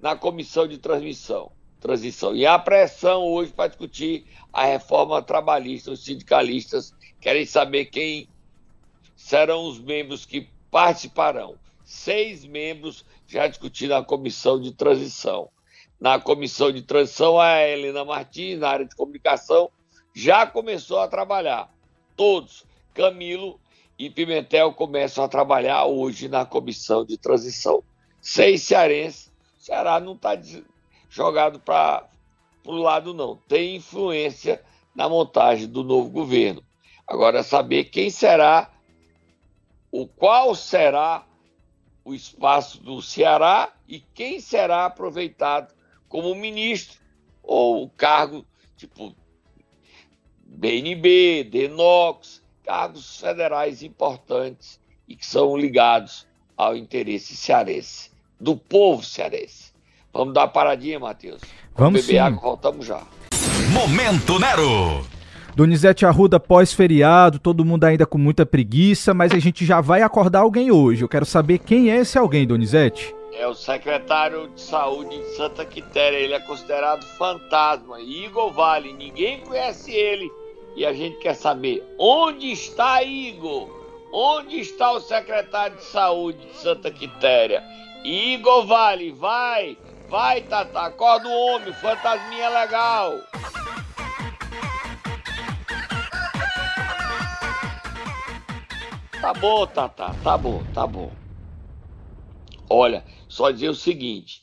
na 0.00 0.16
comissão 0.16 0.66
de 0.66 0.78
transmissão 0.78 1.50
transição. 1.84 2.34
E 2.34 2.46
a 2.46 2.58
pressão 2.58 3.24
hoje 3.24 3.52
para 3.52 3.68
discutir 3.68 4.24
a 4.50 4.64
reforma 4.64 5.20
trabalhista. 5.20 5.90
Os 5.90 6.02
sindicalistas 6.02 6.94
querem 7.20 7.44
saber 7.44 7.84
quem 7.84 8.26
serão 9.14 9.66
os 9.66 9.78
membros 9.78 10.24
que 10.24 10.48
participarão. 10.70 11.56
Seis 11.84 12.46
membros 12.46 13.04
já 13.26 13.46
discutiram 13.46 13.98
a 13.98 14.04
comissão 14.04 14.58
de 14.58 14.72
transição. 14.72 15.50
Na 16.00 16.18
comissão 16.18 16.72
de 16.72 16.80
transição, 16.80 17.38
a 17.38 17.60
Helena 17.62 18.02
Martins, 18.02 18.58
na 18.58 18.70
área 18.70 18.86
de 18.86 18.96
comunicação, 18.96 19.70
já 20.14 20.46
começou 20.46 21.00
a 21.00 21.08
trabalhar. 21.08 21.70
Todos, 22.16 22.64
Camilo 22.94 23.60
e 23.98 24.08
Pimentel, 24.08 24.72
começam 24.72 25.22
a 25.22 25.28
trabalhar 25.28 25.84
hoje 25.84 26.28
na 26.28 26.46
comissão 26.46 27.04
de 27.04 27.18
transição. 27.18 27.84
Seis 28.22 28.62
cearenses. 28.62 29.33
Ceará 29.64 29.98
não 29.98 30.12
está 30.12 30.38
jogado 31.08 31.58
para 31.58 32.06
o 32.66 32.74
lado, 32.74 33.14
não. 33.14 33.38
Tem 33.48 33.76
influência 33.76 34.62
na 34.94 35.08
montagem 35.08 35.66
do 35.66 35.82
novo 35.82 36.10
governo. 36.10 36.62
Agora, 37.06 37.42
saber 37.42 37.84
quem 37.84 38.10
será, 38.10 38.70
o 39.90 40.06
qual 40.06 40.54
será 40.54 41.24
o 42.04 42.12
espaço 42.12 42.78
do 42.82 43.00
Ceará 43.00 43.72
e 43.88 44.00
quem 44.00 44.38
será 44.38 44.84
aproveitado 44.84 45.74
como 46.10 46.34
ministro 46.34 47.00
ou 47.42 47.88
cargo 47.88 48.44
tipo 48.76 49.16
BNB, 50.44 51.44
Denox, 51.44 52.42
cargos 52.62 53.18
federais 53.18 53.82
importantes 53.82 54.78
e 55.08 55.16
que 55.16 55.24
são 55.24 55.56
ligados 55.56 56.26
ao 56.54 56.76
interesse 56.76 57.34
cearense, 57.34 58.13
do 58.44 58.54
povo 58.54 59.02
cearense. 59.02 59.72
Vamos 60.12 60.34
dar 60.34 60.42
uma 60.42 60.48
paradinha, 60.48 61.00
Matheus. 61.00 61.40
Vamos 61.74 62.02
beber 62.02 62.12
sim. 62.12 62.18
água, 62.18 62.40
voltamos 62.40 62.86
já. 62.86 63.02
Momento 63.72 64.38
Nero. 64.38 65.04
Donizete 65.56 66.04
Arruda 66.04 66.38
pós-feriado, 66.38 67.38
todo 67.38 67.64
mundo 67.64 67.84
ainda 67.84 68.04
com 68.04 68.18
muita 68.18 68.44
preguiça, 68.44 69.14
mas 69.14 69.32
a 69.32 69.38
gente 69.38 69.64
já 69.64 69.80
vai 69.80 70.02
acordar 70.02 70.40
alguém 70.40 70.70
hoje. 70.70 71.02
Eu 71.02 71.08
quero 71.08 71.24
saber 71.24 71.58
quem 71.58 71.90
é 71.90 71.96
esse 71.96 72.18
alguém, 72.18 72.46
Donizete. 72.46 73.14
É 73.32 73.46
o 73.46 73.54
secretário 73.54 74.48
de 74.54 74.60
saúde 74.60 75.16
de 75.16 75.36
Santa 75.36 75.64
Quitéria. 75.64 76.18
Ele 76.18 76.34
é 76.34 76.40
considerado 76.40 77.04
fantasma. 77.16 78.00
Igor 78.00 78.52
Vale, 78.52 78.92
ninguém 78.92 79.40
conhece 79.40 79.90
ele. 79.92 80.30
E 80.76 80.84
a 80.84 80.92
gente 80.92 81.18
quer 81.18 81.34
saber 81.34 81.84
onde 81.98 82.50
está 82.50 83.02
Igor? 83.02 83.68
Onde 84.12 84.60
está 84.60 84.92
o 84.92 85.00
secretário 85.00 85.76
de 85.76 85.84
saúde 85.84 86.38
de 86.38 86.56
Santa 86.58 86.90
Quitéria? 86.90 87.62
Igor 88.04 88.66
Vale, 88.66 89.12
vai! 89.12 89.78
Vai, 90.10 90.42
Tata, 90.42 90.80
acorda 90.80 91.26
o 91.26 91.32
homem, 91.32 91.72
fantasminha 91.72 92.50
legal. 92.50 93.18
Tá 99.20 99.32
bom, 99.32 99.66
Tata, 99.66 100.14
tá 100.22 100.36
bom, 100.36 100.62
tá 100.74 100.86
bom. 100.86 101.10
Olha, 102.68 103.02
só 103.26 103.50
dizer 103.50 103.70
o 103.70 103.74
seguinte: 103.74 104.42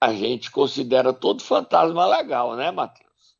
a 0.00 0.12
gente 0.12 0.50
considera 0.50 1.12
todo 1.12 1.42
fantasma 1.42 2.06
legal, 2.06 2.54
né, 2.54 2.70
Matheus? 2.70 3.36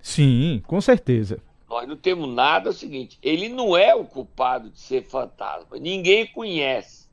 Sim, 0.00 0.62
com 0.66 0.80
certeza. 0.80 1.42
Nós 1.68 1.88
não 1.88 1.96
temos 1.96 2.28
nada, 2.28 2.68
é 2.68 2.70
o 2.70 2.74
seguinte: 2.74 3.18
ele 3.20 3.48
não 3.48 3.76
é 3.76 3.92
o 3.92 4.04
culpado 4.04 4.70
de 4.70 4.78
ser 4.78 5.02
fantasma, 5.02 5.78
ninguém 5.78 6.28
conhece. 6.28 7.10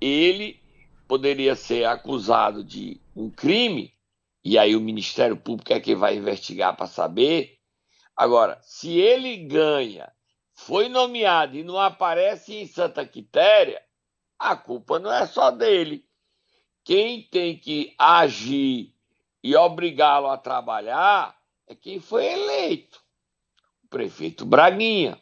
Ele 0.00 0.59
poderia 1.10 1.56
ser 1.56 1.86
acusado 1.86 2.62
de 2.62 3.00
um 3.16 3.28
crime, 3.28 3.92
e 4.44 4.56
aí 4.56 4.76
o 4.76 4.80
Ministério 4.80 5.36
Público 5.36 5.72
é 5.72 5.80
quem 5.80 5.96
vai 5.96 6.14
investigar 6.14 6.76
para 6.76 6.86
saber. 6.86 7.58
Agora, 8.16 8.60
se 8.62 8.96
ele 8.96 9.38
ganha, 9.38 10.12
foi 10.54 10.88
nomeado 10.88 11.56
e 11.56 11.64
não 11.64 11.80
aparece 11.80 12.54
em 12.54 12.64
Santa 12.64 13.04
Quitéria, 13.04 13.82
a 14.38 14.54
culpa 14.54 15.00
não 15.00 15.12
é 15.12 15.26
só 15.26 15.50
dele. 15.50 16.06
Quem 16.84 17.24
tem 17.24 17.58
que 17.58 17.92
agir 17.98 18.94
e 19.42 19.56
obrigá-lo 19.56 20.28
a 20.28 20.38
trabalhar 20.38 21.36
é 21.66 21.74
quem 21.74 21.98
foi 21.98 22.24
eleito, 22.24 23.02
o 23.82 23.88
prefeito 23.88 24.46
Braguinha. 24.46 25.20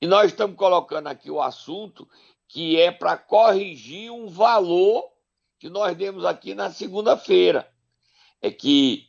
E 0.00 0.06
nós 0.06 0.26
estamos 0.26 0.56
colocando 0.56 1.08
aqui 1.08 1.32
o 1.32 1.42
assunto 1.42 2.08
que 2.54 2.80
é 2.80 2.92
para 2.92 3.16
corrigir 3.16 4.12
um 4.12 4.28
valor 4.28 5.10
que 5.58 5.68
nós 5.68 5.96
demos 5.96 6.24
aqui 6.24 6.54
na 6.54 6.70
segunda-feira. 6.70 7.68
É 8.40 8.48
que 8.48 9.08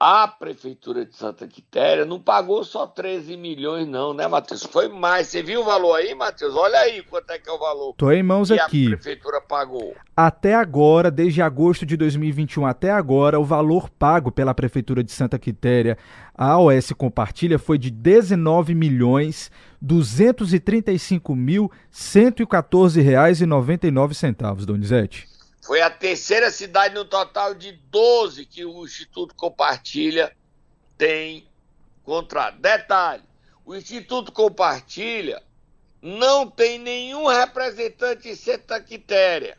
a 0.00 0.28
Prefeitura 0.28 1.04
de 1.04 1.16
Santa 1.16 1.48
Quitéria 1.48 2.04
não 2.04 2.20
pagou 2.20 2.62
só 2.62 2.86
13 2.86 3.36
milhões, 3.36 3.88
não, 3.88 4.14
né, 4.14 4.28
Matheus? 4.28 4.62
Foi 4.62 4.88
mais. 4.88 5.26
Você 5.26 5.42
viu 5.42 5.62
o 5.62 5.64
valor 5.64 5.94
aí, 5.94 6.14
Matheus? 6.14 6.54
Olha 6.54 6.78
aí 6.78 7.02
quanto 7.02 7.30
é 7.30 7.38
que 7.38 7.48
é 7.48 7.52
o 7.52 7.58
valor. 7.58 7.94
Tô 7.96 8.12
em 8.12 8.22
mãos 8.22 8.48
que 8.48 8.60
aqui. 8.60 8.86
a 8.86 8.90
Prefeitura 8.90 9.40
pagou. 9.40 9.96
Até 10.16 10.54
agora, 10.54 11.10
desde 11.10 11.42
agosto 11.42 11.84
de 11.84 11.96
2021 11.96 12.64
até 12.64 12.92
agora, 12.92 13.40
o 13.40 13.44
valor 13.44 13.90
pago 13.90 14.30
pela 14.30 14.54
Prefeitura 14.54 15.02
de 15.02 15.10
Santa 15.10 15.36
Quitéria 15.36 15.98
à 16.32 16.56
OS 16.60 16.92
Compartilha 16.92 17.58
foi 17.58 17.76
de 17.76 17.90
19 17.90 18.76
milhões 18.76 19.50
235 19.82 21.34
mil 21.34 21.70
114 21.90 23.00
reais 23.00 23.40
e 23.40 23.46
99 23.46 24.14
centavos, 24.14 24.64
Donizete. 24.64 25.37
Foi 25.64 25.80
a 25.80 25.90
terceira 25.90 26.50
cidade 26.50 26.94
no 26.94 27.04
total 27.04 27.54
de 27.54 27.72
12 27.72 28.46
que 28.46 28.64
o 28.64 28.84
Instituto 28.84 29.34
Compartilha 29.34 30.34
tem 30.96 31.48
contrato. 32.02 32.58
Detalhe: 32.58 33.22
o 33.64 33.74
Instituto 33.74 34.32
Compartilha 34.32 35.42
não 36.00 36.48
tem 36.48 36.78
nenhum 36.78 37.26
representante 37.26 38.28
em 38.28 38.34
Santa 38.34 38.80
Quitéria. 38.80 39.58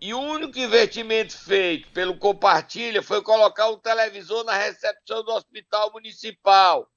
E 0.00 0.14
o 0.14 0.20
único 0.20 0.58
investimento 0.58 1.36
feito 1.36 1.90
pelo 1.90 2.16
Compartilha 2.16 3.02
foi 3.02 3.20
colocar 3.22 3.68
um 3.68 3.78
televisor 3.78 4.44
na 4.44 4.54
recepção 4.54 5.24
do 5.24 5.32
hospital 5.32 5.92
municipal. 5.92 6.88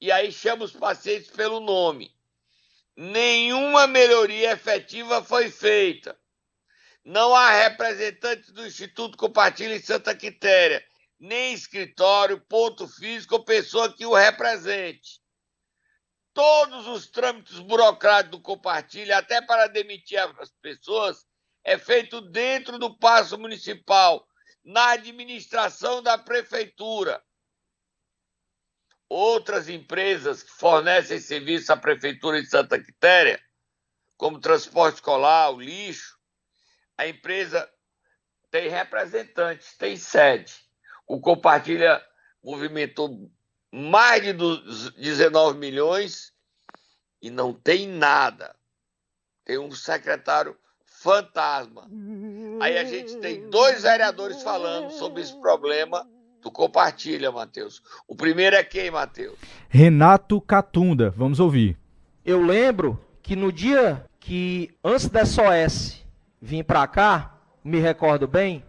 e 0.00 0.12
aí 0.12 0.30
chama 0.30 0.64
os 0.64 0.72
pacientes 0.72 1.30
pelo 1.30 1.58
nome. 1.58 2.14
Nenhuma 2.96 3.86
melhoria 3.86 4.52
efetiva 4.52 5.22
foi 5.22 5.50
feita. 5.50 6.16
Não 7.06 7.36
há 7.36 7.52
representantes 7.52 8.50
do 8.50 8.66
Instituto 8.66 9.16
Compartilha 9.16 9.76
em 9.76 9.80
Santa 9.80 10.12
Quitéria, 10.12 10.84
nem 11.20 11.54
escritório, 11.54 12.40
ponto 12.48 12.88
físico 12.88 13.36
ou 13.36 13.44
pessoa 13.44 13.94
que 13.94 14.04
o 14.04 14.12
represente. 14.12 15.20
Todos 16.34 16.88
os 16.88 17.06
trâmites 17.06 17.60
burocráticos 17.60 18.40
do 18.40 18.42
Compartilha, 18.42 19.18
até 19.18 19.40
para 19.40 19.68
demitir 19.68 20.18
as 20.18 20.50
pessoas, 20.60 21.24
é 21.62 21.78
feito 21.78 22.20
dentro 22.20 22.76
do 22.76 22.98
passo 22.98 23.38
municipal, 23.38 24.26
na 24.64 24.90
administração 24.90 26.02
da 26.02 26.18
prefeitura. 26.18 27.22
Outras 29.08 29.68
empresas 29.68 30.42
que 30.42 30.50
fornecem 30.50 31.20
serviço 31.20 31.72
à 31.72 31.76
prefeitura 31.76 32.42
de 32.42 32.48
Santa 32.48 32.82
Quitéria, 32.82 33.40
como 34.16 34.40
transporte 34.40 34.96
escolar, 34.96 35.52
o 35.52 35.60
lixo, 35.60 36.15
a 36.96 37.06
empresa 37.06 37.68
tem 38.50 38.68
representantes, 38.68 39.76
tem 39.76 39.96
sede. 39.96 40.54
O 41.06 41.20
Compartilha 41.20 42.02
movimentou 42.42 43.30
mais 43.72 44.22
de 44.22 44.32
19 44.32 45.58
milhões 45.58 46.32
e 47.20 47.30
não 47.30 47.52
tem 47.52 47.86
nada. 47.86 48.54
Tem 49.44 49.58
um 49.58 49.70
secretário 49.72 50.56
fantasma. 50.84 51.88
Aí 52.60 52.78
a 52.78 52.84
gente 52.84 53.16
tem 53.18 53.48
dois 53.50 53.82
vereadores 53.82 54.42
falando 54.42 54.90
sobre 54.92 55.22
esse 55.22 55.38
problema. 55.40 56.08
Tu 56.40 56.50
compartilha, 56.50 57.30
Matheus. 57.30 57.82
O 58.08 58.16
primeiro 58.16 58.56
é 58.56 58.64
quem, 58.64 58.90
Matheus? 58.90 59.38
Renato 59.68 60.40
Catunda. 60.40 61.10
Vamos 61.10 61.40
ouvir. 61.40 61.76
Eu 62.24 62.42
lembro 62.42 62.98
que 63.22 63.36
no 63.36 63.52
dia 63.52 64.04
que, 64.18 64.76
antes 64.82 65.08
da 65.08 65.24
SOS 65.24 66.05
vir 66.40 66.64
para 66.64 66.86
cá, 66.86 67.38
me 67.64 67.78
recordo 67.78 68.26
bem, 68.26 68.64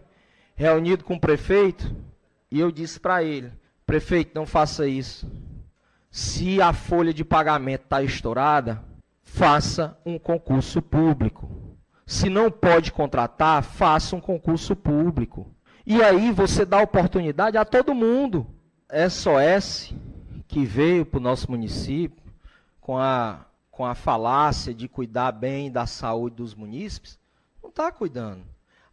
reunido 0.54 1.04
com 1.04 1.14
o 1.14 1.20
prefeito, 1.20 1.94
e 2.50 2.58
eu 2.58 2.70
disse 2.70 2.98
para 2.98 3.22
ele: 3.22 3.52
prefeito, 3.86 4.32
não 4.34 4.46
faça 4.46 4.86
isso. 4.86 5.30
Se 6.10 6.60
a 6.60 6.72
folha 6.72 7.12
de 7.12 7.24
pagamento 7.24 7.84
está 7.84 8.02
estourada, 8.02 8.82
faça 9.22 9.98
um 10.04 10.18
concurso 10.18 10.80
público. 10.80 11.50
Se 12.06 12.30
não 12.30 12.50
pode 12.50 12.90
contratar, 12.90 13.62
faça 13.62 14.16
um 14.16 14.20
concurso 14.20 14.74
público. 14.74 15.54
E 15.86 16.02
aí 16.02 16.32
você 16.32 16.64
dá 16.64 16.80
oportunidade 16.82 17.56
a 17.56 17.64
todo 17.64 17.94
mundo. 17.94 18.46
SOS, 18.90 19.94
que 20.46 20.64
veio 20.64 21.04
para 21.04 21.18
o 21.18 21.22
nosso 21.22 21.50
município 21.50 22.22
com 22.80 22.96
a, 22.96 23.44
com 23.70 23.84
a 23.84 23.94
falácia 23.94 24.72
de 24.72 24.88
cuidar 24.88 25.32
bem 25.32 25.70
da 25.70 25.86
saúde 25.86 26.36
dos 26.36 26.54
munícipes, 26.54 27.17
não 27.68 27.70
está 27.70 27.92
cuidando. 27.92 28.42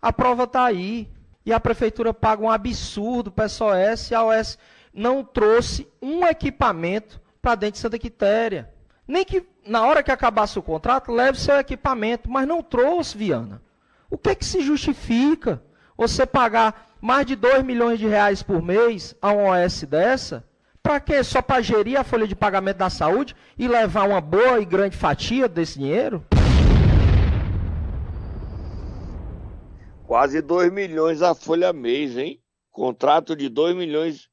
A 0.01 0.11
prova 0.11 0.43
está 0.43 0.65
aí. 0.65 1.09
E 1.45 1.53
a 1.53 1.59
prefeitura 1.59 2.11
paga 2.11 2.43
um 2.43 2.49
absurdo 2.49 3.31
para 3.31 3.45
a 3.45 3.49
SOS 3.49 4.09
e 4.09 4.15
a 4.15 4.23
OS 4.23 4.57
não 4.91 5.23
trouxe 5.23 5.87
um 6.01 6.25
equipamento 6.25 7.21
para 7.39 7.53
dentro 7.53 7.73
de 7.73 7.79
Santa 7.79 7.99
Quitéria. 7.99 8.73
Nem 9.07 9.23
que 9.23 9.45
na 9.63 9.85
hora 9.85 10.01
que 10.01 10.09
acabasse 10.09 10.57
o 10.57 10.63
contrato, 10.63 11.11
leve 11.11 11.39
seu 11.39 11.55
equipamento, 11.59 12.31
mas 12.31 12.47
não 12.47 12.63
trouxe, 12.63 13.15
Viana. 13.15 13.61
O 14.09 14.17
que 14.17 14.29
é 14.29 14.35
que 14.35 14.43
se 14.43 14.61
justifica 14.61 15.61
você 15.95 16.25
pagar 16.25 16.89
mais 16.99 17.27
de 17.27 17.35
2 17.35 17.63
milhões 17.63 17.99
de 17.99 18.07
reais 18.07 18.41
por 18.41 18.59
mês 18.63 19.15
a 19.21 19.31
uma 19.31 19.63
OS 19.63 19.83
dessa? 19.83 20.43
Para 20.81 20.99
quê? 20.99 21.23
Só 21.23 21.43
para 21.43 21.61
gerir 21.61 21.99
a 21.99 22.03
folha 22.03 22.27
de 22.27 22.35
pagamento 22.35 22.77
da 22.77 22.89
saúde 22.89 23.35
e 23.55 23.67
levar 23.67 24.09
uma 24.09 24.19
boa 24.19 24.59
e 24.59 24.65
grande 24.65 24.97
fatia 24.97 25.47
desse 25.47 25.77
dinheiro? 25.77 26.25
Quase 30.07 30.39
2 30.39 30.71
milhões 30.71 31.23
a 31.23 31.33
folha 31.33 31.73
mês, 31.73 32.15
hein? 32.15 32.39
Contrato 32.69 33.35
de 33.35 33.49
2 33.49 33.75
milhões 33.75 34.29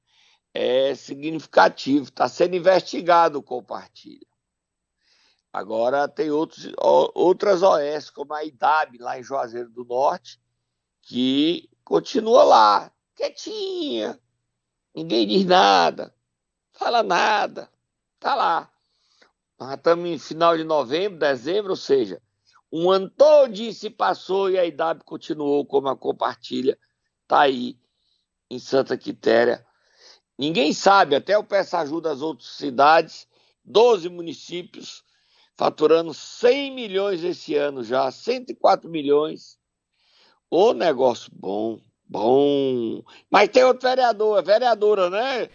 é 0.53 0.95
significativo. 0.95 2.05
Está 2.05 2.29
sendo 2.29 2.55
investigado 2.55 3.43
compartilha. 3.43 4.27
Agora 5.51 6.07
tem 6.09 6.31
outros, 6.31 6.71
outras 6.79 7.63
OS, 7.63 8.11
como 8.11 8.35
a 8.35 8.45
IDAB, 8.45 8.99
lá 8.99 9.19
em 9.19 9.23
Juazeiro 9.23 9.71
do 9.71 9.85
Norte, 9.85 10.39
que 11.01 11.71
continua 11.85 12.43
lá, 12.43 12.93
quietinha. 13.15 14.21
Ninguém 14.95 15.27
diz 15.27 15.47
nada, 15.47 16.15
fala 16.73 17.03
nada, 17.03 17.71
tá 18.19 18.35
lá. 18.35 18.71
Nós 19.59 19.75
estamos 19.75 20.09
em 20.09 20.19
final 20.19 20.57
de 20.57 20.65
novembro, 20.65 21.19
dezembro, 21.19 21.71
ou 21.71 21.77
seja, 21.77 22.21
um 22.73 22.91
ano 22.91 23.11
todo 23.11 23.73
se 23.73 23.91
passou 23.91 24.51
e 24.51 24.59
a 24.59 24.65
IDAB 24.65 25.05
continuou 25.05 25.67
como 25.67 25.89
a 25.89 25.97
compartilha, 25.97 26.79
tá 27.29 27.43
aí 27.43 27.77
em 28.51 28.59
Santa 28.59 28.97
Quitéria. 28.97 29.65
Ninguém 30.39 30.73
sabe, 30.73 31.15
até 31.15 31.35
eu 31.35 31.45
peço 31.45 31.77
ajuda 31.77 32.11
às 32.11 32.23
outras 32.23 32.49
cidades, 32.49 33.29
12 33.63 34.09
municípios, 34.09 35.05
faturando 35.55 36.15
100 36.15 36.75
milhões 36.75 37.23
esse 37.23 37.55
ano 37.55 37.85
já, 37.85 38.11
104 38.11 38.89
milhões. 38.89 39.59
O 40.51 40.73
negócio 40.73 41.31
bom, 41.35 41.79
bom. 42.09 43.03
Mas 43.31 43.51
tem 43.51 43.65
outro 43.65 43.87
vereador, 43.87 44.39
é 44.39 44.43
vereadora, 44.43 45.11
né? 45.11 45.49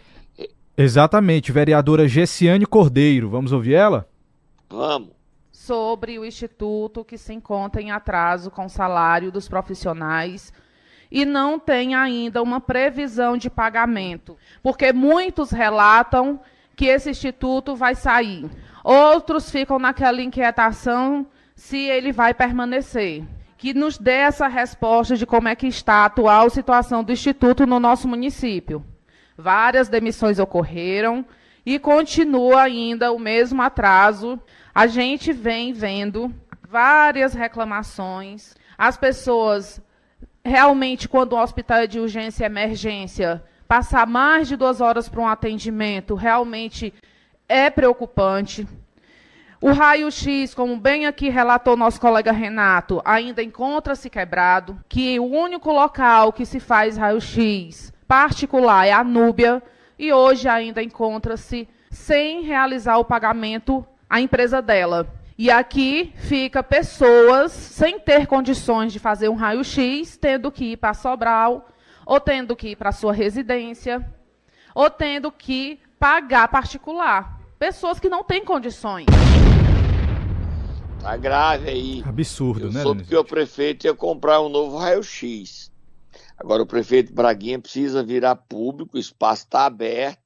Exatamente, 0.76 1.50
vereadora 1.50 2.06
Gessiane 2.06 2.64
Cordeiro. 2.64 3.28
Vamos 3.28 3.50
ouvir 3.50 3.74
ela? 3.74 4.08
Vamos. 4.70 5.17
Sobre 5.68 6.18
o 6.18 6.24
instituto 6.24 7.04
que 7.04 7.18
se 7.18 7.34
encontra 7.34 7.82
em 7.82 7.90
atraso 7.90 8.50
com 8.50 8.64
o 8.64 8.70
salário 8.70 9.30
dos 9.30 9.50
profissionais 9.50 10.50
e 11.10 11.26
não 11.26 11.58
tem 11.58 11.94
ainda 11.94 12.42
uma 12.42 12.58
previsão 12.58 13.36
de 13.36 13.50
pagamento, 13.50 14.34
porque 14.62 14.94
muitos 14.94 15.50
relatam 15.50 16.40
que 16.74 16.86
esse 16.86 17.10
instituto 17.10 17.76
vai 17.76 17.94
sair. 17.94 18.48
Outros 18.82 19.50
ficam 19.50 19.78
naquela 19.78 20.22
inquietação 20.22 21.26
se 21.54 21.76
ele 21.76 22.12
vai 22.12 22.32
permanecer. 22.32 23.22
Que 23.58 23.74
nos 23.74 23.98
dê 23.98 24.12
essa 24.12 24.48
resposta 24.48 25.16
de 25.16 25.26
como 25.26 25.48
é 25.48 25.54
que 25.54 25.66
está 25.66 25.96
a 25.96 26.04
atual 26.06 26.48
situação 26.48 27.04
do 27.04 27.12
Instituto 27.12 27.66
no 27.66 27.78
nosso 27.78 28.08
município. 28.08 28.82
Várias 29.36 29.86
demissões 29.86 30.38
ocorreram 30.38 31.26
e 31.66 31.78
continua 31.78 32.62
ainda 32.62 33.12
o 33.12 33.18
mesmo 33.18 33.60
atraso. 33.60 34.40
A 34.78 34.86
gente 34.86 35.32
vem 35.32 35.72
vendo 35.72 36.32
várias 36.68 37.34
reclamações. 37.34 38.54
As 38.78 38.96
pessoas 38.96 39.82
realmente, 40.44 41.08
quando 41.08 41.32
o 41.32 41.42
hospital 41.42 41.78
é 41.78 41.88
de 41.88 41.98
urgência 41.98 42.44
e 42.44 42.46
emergência, 42.46 43.42
passar 43.66 44.06
mais 44.06 44.46
de 44.46 44.54
duas 44.54 44.80
horas 44.80 45.08
para 45.08 45.20
um 45.20 45.26
atendimento 45.26 46.14
realmente 46.14 46.94
é 47.48 47.68
preocupante. 47.70 48.68
O 49.60 49.72
raio-x, 49.72 50.54
como 50.54 50.76
bem 50.76 51.06
aqui 51.06 51.28
relatou 51.28 51.76
nosso 51.76 52.00
colega 52.00 52.30
Renato, 52.30 53.02
ainda 53.04 53.42
encontra-se 53.42 54.08
quebrado, 54.08 54.78
que 54.88 55.18
o 55.18 55.24
único 55.24 55.72
local 55.72 56.32
que 56.32 56.46
se 56.46 56.60
faz 56.60 56.96
raio-x 56.96 57.92
particular 58.06 58.86
é 58.86 58.92
a 58.92 59.02
Núbia, 59.02 59.60
e 59.98 60.12
hoje 60.12 60.46
ainda 60.46 60.80
encontra-se 60.80 61.68
sem 61.90 62.42
realizar 62.42 62.98
o 62.98 63.04
pagamento 63.04 63.84
à 64.08 64.20
empresa 64.20 64.62
dela. 64.62 65.06
E 65.36 65.50
aqui 65.50 66.12
fica 66.16 66.62
pessoas 66.62 67.52
sem 67.52 68.00
ter 68.00 68.26
condições 68.26 68.92
de 68.92 68.98
fazer 68.98 69.28
um 69.28 69.34
raio-x, 69.36 70.16
tendo 70.16 70.50
que 70.50 70.72
ir 70.72 70.76
para 70.76 70.94
Sobral, 70.94 71.68
ou 72.04 72.18
tendo 72.18 72.56
que 72.56 72.70
ir 72.70 72.76
para 72.76 72.90
sua 72.90 73.12
residência, 73.12 74.04
ou 74.74 74.90
tendo 74.90 75.30
que 75.30 75.78
pagar 75.98 76.48
particular. 76.48 77.38
Pessoas 77.58 78.00
que 78.00 78.08
não 78.08 78.24
têm 78.24 78.44
condições. 78.44 79.06
Tá 81.00 81.16
grave 81.16 81.70
aí. 81.70 82.02
Absurdo, 82.04 82.66
Eu 82.66 82.72
né? 82.72 82.82
soube 82.82 83.04
que 83.04 83.16
o 83.16 83.24
prefeito 83.24 83.86
ia 83.86 83.94
comprar 83.94 84.40
um 84.40 84.48
novo 84.48 84.76
raio-x. 84.76 85.70
Agora 86.36 86.62
o 86.62 86.66
prefeito 86.66 87.12
Braguinha 87.12 87.58
precisa 87.58 88.02
virar 88.02 88.34
público, 88.36 88.96
o 88.96 89.00
espaço 89.00 89.44
está 89.44 89.66
aberto, 89.66 90.18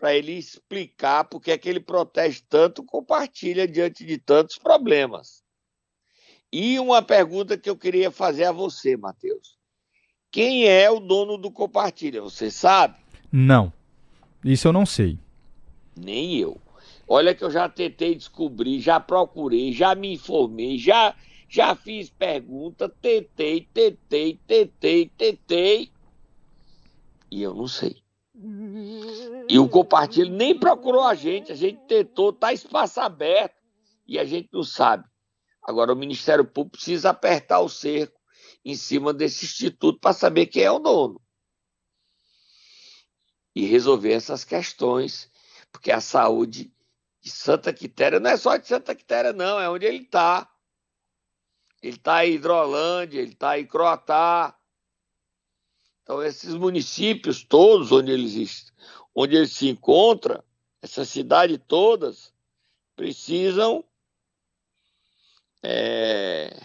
para 0.00 0.14
ele 0.14 0.32
explicar 0.32 1.24
por 1.24 1.40
que 1.40 1.50
é 1.50 1.58
que 1.58 1.68
ele 1.68 1.78
protege 1.78 2.42
tanto, 2.48 2.82
compartilha 2.82 3.68
diante 3.68 4.04
de 4.04 4.16
tantos 4.16 4.56
problemas. 4.56 5.44
E 6.50 6.80
uma 6.80 7.02
pergunta 7.02 7.58
que 7.58 7.68
eu 7.68 7.76
queria 7.76 8.10
fazer 8.10 8.44
a 8.44 8.52
você, 8.52 8.96
Matheus. 8.96 9.58
Quem 10.30 10.66
é 10.66 10.90
o 10.90 10.98
dono 10.98 11.36
do 11.36 11.50
compartilha? 11.50 12.22
Você 12.22 12.50
sabe? 12.50 12.96
Não. 13.30 13.70
Isso 14.42 14.66
eu 14.66 14.72
não 14.72 14.86
sei. 14.86 15.18
Nem 15.94 16.38
eu. 16.38 16.58
Olha 17.06 17.34
que 17.34 17.44
eu 17.44 17.50
já 17.50 17.68
tentei 17.68 18.14
descobrir, 18.14 18.80
já 18.80 18.98
procurei, 18.98 19.72
já 19.72 19.94
me 19.94 20.14
informei, 20.14 20.78
já 20.78 21.14
já 21.48 21.74
fiz 21.74 22.08
pergunta, 22.08 22.88
tentei, 22.88 23.68
tentei, 23.74 24.38
tentei, 24.46 25.10
tentei. 25.18 25.90
E 27.28 27.42
eu 27.42 27.52
não 27.52 27.66
sei. 27.66 27.99
E 29.48 29.58
o 29.58 29.68
compartilho 29.68 30.30
nem 30.30 30.58
procurou 30.58 31.02
a 31.02 31.14
gente, 31.14 31.52
a 31.52 31.54
gente 31.54 31.80
tentou, 31.86 32.32
tá 32.32 32.52
espaço 32.52 33.00
aberto 33.00 33.60
e 34.06 34.18
a 34.18 34.24
gente 34.24 34.48
não 34.52 34.62
sabe. 34.62 35.04
Agora 35.62 35.92
o 35.92 35.96
Ministério 35.96 36.44
Público 36.44 36.78
precisa 36.78 37.10
apertar 37.10 37.60
o 37.60 37.68
cerco 37.68 38.18
em 38.64 38.74
cima 38.74 39.12
desse 39.12 39.44
instituto 39.44 40.00
para 40.00 40.14
saber 40.14 40.46
quem 40.46 40.62
é 40.62 40.70
o 40.70 40.78
dono. 40.78 41.20
E 43.54 43.66
resolver 43.66 44.12
essas 44.12 44.44
questões, 44.44 45.30
porque 45.70 45.90
a 45.90 46.00
saúde 46.00 46.72
de 47.20 47.30
Santa 47.30 47.72
Quitéria 47.72 48.18
não 48.18 48.30
é 48.30 48.36
só 48.36 48.56
de 48.56 48.66
Santa 48.66 48.94
Quitéria, 48.94 49.32
não, 49.32 49.60
é 49.60 49.68
onde 49.68 49.84
ele 49.84 50.04
está. 50.04 50.50
Ele 51.82 51.96
está 51.96 52.24
em 52.24 52.34
Hidrolândia, 52.34 53.20
ele 53.20 53.32
está 53.32 53.58
em 53.58 53.66
Croatá. 53.66 54.56
Então, 56.10 56.24
esses 56.24 56.56
municípios 56.56 57.44
todos 57.44 57.92
onde 57.92 58.10
eles, 58.10 58.72
onde 59.14 59.36
eles 59.36 59.52
se 59.52 59.68
encontram, 59.68 60.42
essa 60.82 61.04
cidade 61.04 61.56
todas, 61.56 62.32
precisam 62.96 63.84
é, 65.62 66.60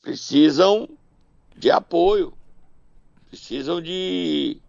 precisam 0.00 0.88
de 1.56 1.68
apoio, 1.68 2.32
precisam 3.28 3.82
de, 3.82 4.60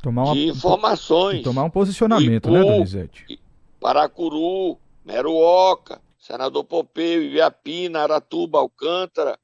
tomar 0.00 0.26
uma, 0.26 0.34
de 0.34 0.46
informações. 0.46 1.42
tomar 1.42 1.64
um 1.64 1.70
posicionamento, 1.70 2.52
né, 2.52 2.60
Ipu, 2.60 2.68
né, 2.68 2.72
Donizete? 2.76 3.40
Paracuru, 3.80 4.78
Meruoca, 5.04 6.00
Senador 6.20 6.62
Pompeu, 6.62 7.20
Ibiapina, 7.24 8.02
Aratuba, 8.02 8.60
Alcântara, 8.60 9.36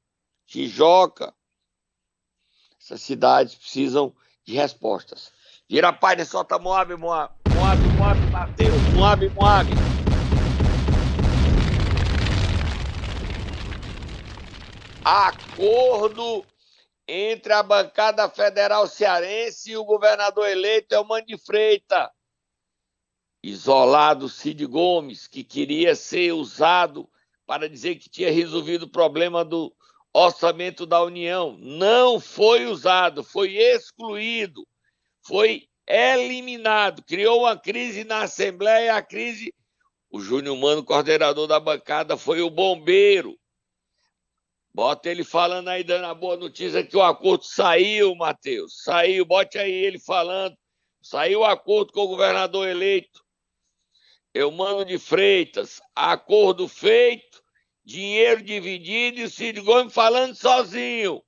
Tijoca. 0.47 1.35
Essas 2.93 3.03
cidades 3.03 3.55
precisam 3.55 4.15
de 4.45 4.55
respostas. 4.55 5.33
Girapaz, 5.67 6.29
solta 6.29 6.59
Moab, 6.59 6.95
Moab, 6.95 7.33
Moab, 7.55 7.81
Moab, 7.97 8.31
bateu, 8.31 8.71
Moab, 8.95 9.31
Moab. 9.31 9.71
Acordo 15.03 16.45
entre 17.09 17.55
a 17.55 17.63
bancada 17.63 18.29
federal 18.29 18.87
cearense 18.87 19.71
e 19.71 19.77
o 19.79 19.85
governador 19.87 20.47
eleito 20.47 20.95
é 20.95 21.01
o 21.01 21.05
Mande 21.05 21.39
Freita. 21.39 22.11
Isolado 23.43 24.29
Cid 24.29 24.67
Gomes, 24.67 25.27
que 25.27 25.43
queria 25.43 25.97
ser 25.97 26.33
usado 26.33 27.09
para 27.47 27.71
dizer 27.71 27.95
que 27.97 28.11
tinha 28.11 28.31
resolvido 28.31 28.83
o 28.83 28.91
problema 28.91 29.43
do 29.43 29.75
orçamento 30.13 30.87
da 30.87 31.03
União. 31.03 31.57
Não 31.59 32.21
foi 32.21 32.67
usado, 32.67 33.23
foi 33.25 33.57
excluído, 33.57 34.67
foi 35.27 35.69
eliminado. 35.87 37.03
Criou 37.05 37.41
uma 37.41 37.59
crise 37.59 38.05
na 38.05 38.23
Assembleia, 38.23 38.97
a 38.97 39.03
crise. 39.03 39.53
O 40.11 40.21
Júnior 40.21 40.57
Mano, 40.57 40.85
coordenador 40.85 41.47
da 41.47 41.59
bancada, 41.59 42.17
foi 42.17 42.43
o 42.43 42.51
bombeiro 42.51 43.39
Bota 44.75 45.11
ele 45.11 45.23
falando 45.23 45.69
aí, 45.69 45.85
dando 45.85 46.07
a 46.07 46.15
boa 46.15 46.35
notícia 46.35 46.85
que 46.85 46.97
o 46.97 47.03
acordo 47.03 47.45
saiu, 47.45 48.15
Matheus. 48.15 48.83
Saiu, 48.83 49.25
bote 49.25 49.59
aí 49.59 49.71
ele 49.71 49.99
falando. 49.99 50.57
Saiu 51.03 51.41
o 51.41 51.45
acordo 51.45 51.93
com 51.93 52.01
o 52.01 52.09
governador 52.09 52.67
eleito. 52.67 53.23
Eu 54.33 54.51
mando 54.51 54.87
de 54.87 54.99
Freitas, 54.99 55.83
acordo 55.95 56.67
feito, 56.67 57.42
dinheiro 57.85 58.43
dividido 58.43 59.21
e 59.21 59.25
o 59.25 59.31
Cid 59.31 59.61
Gomes 59.61 59.93
falando 59.93 60.35
sozinho. 60.35 61.21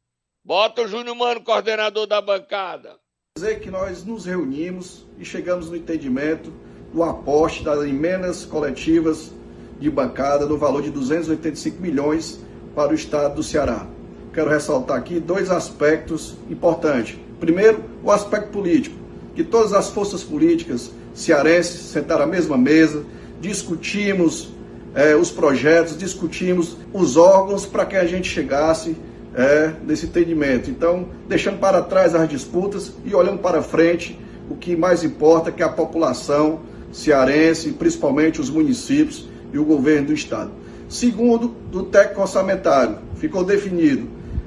Bota 0.44 0.82
o 0.82 0.88
Júnior 0.88 1.16
Mano, 1.16 1.42
coordenador 1.42 2.06
da 2.06 2.20
bancada. 2.20 2.96
Dizer 3.36 3.60
que 3.60 3.70
nós 3.70 4.04
nos 4.04 4.26
reunimos 4.26 5.04
e 5.18 5.24
chegamos 5.24 5.68
no 5.68 5.76
entendimento 5.76 6.52
do 6.92 7.02
aporte 7.02 7.64
das 7.64 7.82
emendas 7.82 8.44
coletivas 8.44 9.32
de 9.80 9.90
bancada 9.90 10.46
no 10.46 10.56
valor 10.56 10.82
de 10.82 10.90
285 10.90 11.82
milhões 11.82 12.40
para 12.74 12.92
o 12.92 12.94
estado 12.94 13.36
do 13.36 13.42
Ceará. 13.42 13.86
Quero 14.32 14.50
ressaltar 14.50 14.98
aqui 14.98 15.18
dois 15.18 15.50
aspectos 15.50 16.36
importantes. 16.48 17.18
Primeiro, 17.40 17.84
o 18.02 18.10
aspecto 18.12 18.50
político, 18.50 18.96
que 19.34 19.42
todas 19.42 19.72
as 19.72 19.90
forças 19.90 20.22
políticas 20.22 20.92
cearenses 21.12 21.80
sentaram 21.80 22.24
à 22.24 22.26
mesma 22.26 22.56
mesa, 22.56 23.04
discutimos 23.40 24.52
é, 24.94 25.14
os 25.16 25.30
projetos, 25.30 25.98
discutimos 25.98 26.76
os 26.92 27.16
órgãos 27.16 27.66
para 27.66 27.84
que 27.84 27.96
a 27.96 28.06
gente 28.06 28.28
chegasse 28.28 28.96
é, 29.34 29.72
nesse 29.84 30.06
entendimento. 30.06 30.70
Então, 30.70 31.08
deixando 31.28 31.58
para 31.58 31.82
trás 31.82 32.14
as 32.14 32.28
disputas 32.28 32.92
e 33.04 33.14
olhando 33.14 33.38
para 33.38 33.60
frente, 33.62 34.18
o 34.48 34.54
que 34.54 34.76
mais 34.76 35.02
importa 35.02 35.50
é 35.50 35.52
que 35.52 35.62
a 35.62 35.68
população 35.68 36.60
cearense, 36.92 37.72
principalmente 37.72 38.40
os 38.40 38.48
municípios 38.48 39.28
e 39.52 39.58
o 39.58 39.64
governo 39.64 40.08
do 40.08 40.14
estado. 40.14 40.52
Segundo, 40.88 41.48
do 41.70 41.82
técnico 41.84 42.20
orçamentário, 42.20 42.98
ficou 43.16 43.42
definido 43.42 44.06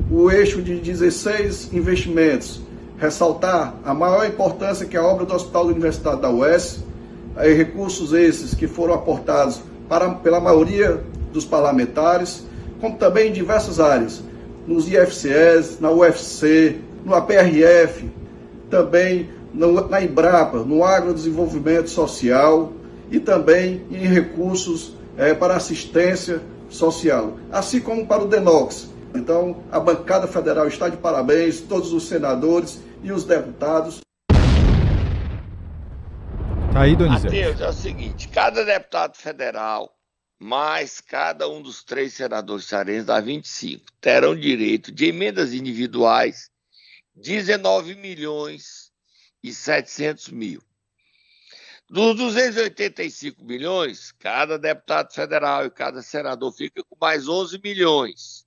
o 0.09 0.31
eixo 0.31 0.61
de 0.61 0.75
16 0.75 1.73
investimentos, 1.73 2.61
ressaltar 2.97 3.75
a 3.83 3.93
maior 3.93 4.25
importância 4.25 4.85
que 4.85 4.95
a 4.95 5.03
obra 5.03 5.25
do 5.25 5.33
Hospital 5.33 5.65
da 5.65 5.71
Universidade 5.71 6.21
da 6.21 6.31
UES, 6.31 6.83
recursos 7.35 8.13
esses 8.13 8.53
que 8.53 8.67
foram 8.67 8.93
aportados 8.93 9.61
para, 9.87 10.09
pela 10.09 10.39
maioria 10.39 11.01
dos 11.31 11.45
parlamentares, 11.45 12.45
como 12.79 12.97
também 12.97 13.29
em 13.29 13.33
diversas 13.33 13.79
áreas, 13.79 14.21
nos 14.67 14.87
IFCS, 14.87 15.79
na 15.79 15.89
UFC, 15.91 16.77
no 17.05 17.15
APRF, 17.15 18.09
também 18.69 19.29
na 19.89 20.01
Embrapa, 20.01 20.59
no 20.59 20.83
agrodesenvolvimento 20.83 21.89
social 21.89 22.73
e 23.09 23.19
também 23.19 23.81
em 23.89 24.05
recursos 24.05 24.93
é, 25.17 25.33
para 25.33 25.55
assistência 25.55 26.41
social, 26.69 27.37
assim 27.51 27.79
como 27.79 28.05
para 28.05 28.23
o 28.23 28.27
DENOX. 28.27 28.89
Então, 29.15 29.57
a 29.71 29.79
bancada 29.79 30.27
federal 30.27 30.67
está 30.67 30.89
de 30.89 30.97
parabéns, 30.97 31.61
todos 31.61 31.93
os 31.93 32.07
senadores 32.07 32.79
e 33.01 33.11
os 33.11 33.23
deputados. 33.23 34.06
Tá 36.77 36.83
aí, 36.83 36.95
Donizete. 36.95 37.35
Mateus, 37.35 37.59
é 37.59 37.69
o 37.69 37.73
seguinte, 37.73 38.27
cada 38.27 38.63
deputado 38.63 39.17
federal, 39.17 39.97
mais 40.37 41.01
cada 41.01 41.49
um 41.49 41.59
dos 41.59 41.83
três 41.83 42.13
senadores 42.13 42.65
cearenses, 42.65 43.05
dá 43.05 43.19
25, 43.19 43.83
terão 43.99 44.35
direito 44.35 44.91
de 44.91 45.07
emendas 45.07 45.55
individuais 45.55 46.51
19 47.15 47.95
milhões 47.95 48.91
e 49.41 49.51
700 49.51 50.29
mil. 50.29 50.61
Dos 51.89 52.15
285 52.15 53.43
milhões, 53.43 54.11
cada 54.11 54.59
deputado 54.59 55.11
federal 55.11 55.65
e 55.65 55.71
cada 55.71 56.03
senador 56.03 56.51
fica 56.51 56.83
com 56.83 56.95
mais 57.01 57.27
11 57.27 57.59
milhões. 57.63 58.45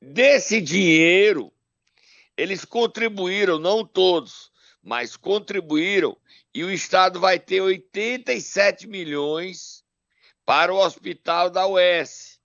Desse 0.00 0.62
dinheiro, 0.62 1.52
eles 2.38 2.64
contribuíram, 2.64 3.58
não 3.58 3.84
todos, 3.84 4.50
mas 4.82 5.14
contribuíram, 5.14 6.16
e 6.54 6.62
o 6.62 6.70
Estado 6.70 7.18
vai 7.18 7.40
ter 7.40 7.60
87 7.60 8.86
milhões 8.86 9.84
para 10.44 10.72
o 10.72 10.78
hospital 10.78 11.50
da 11.50 11.66
UES. 11.66 12.40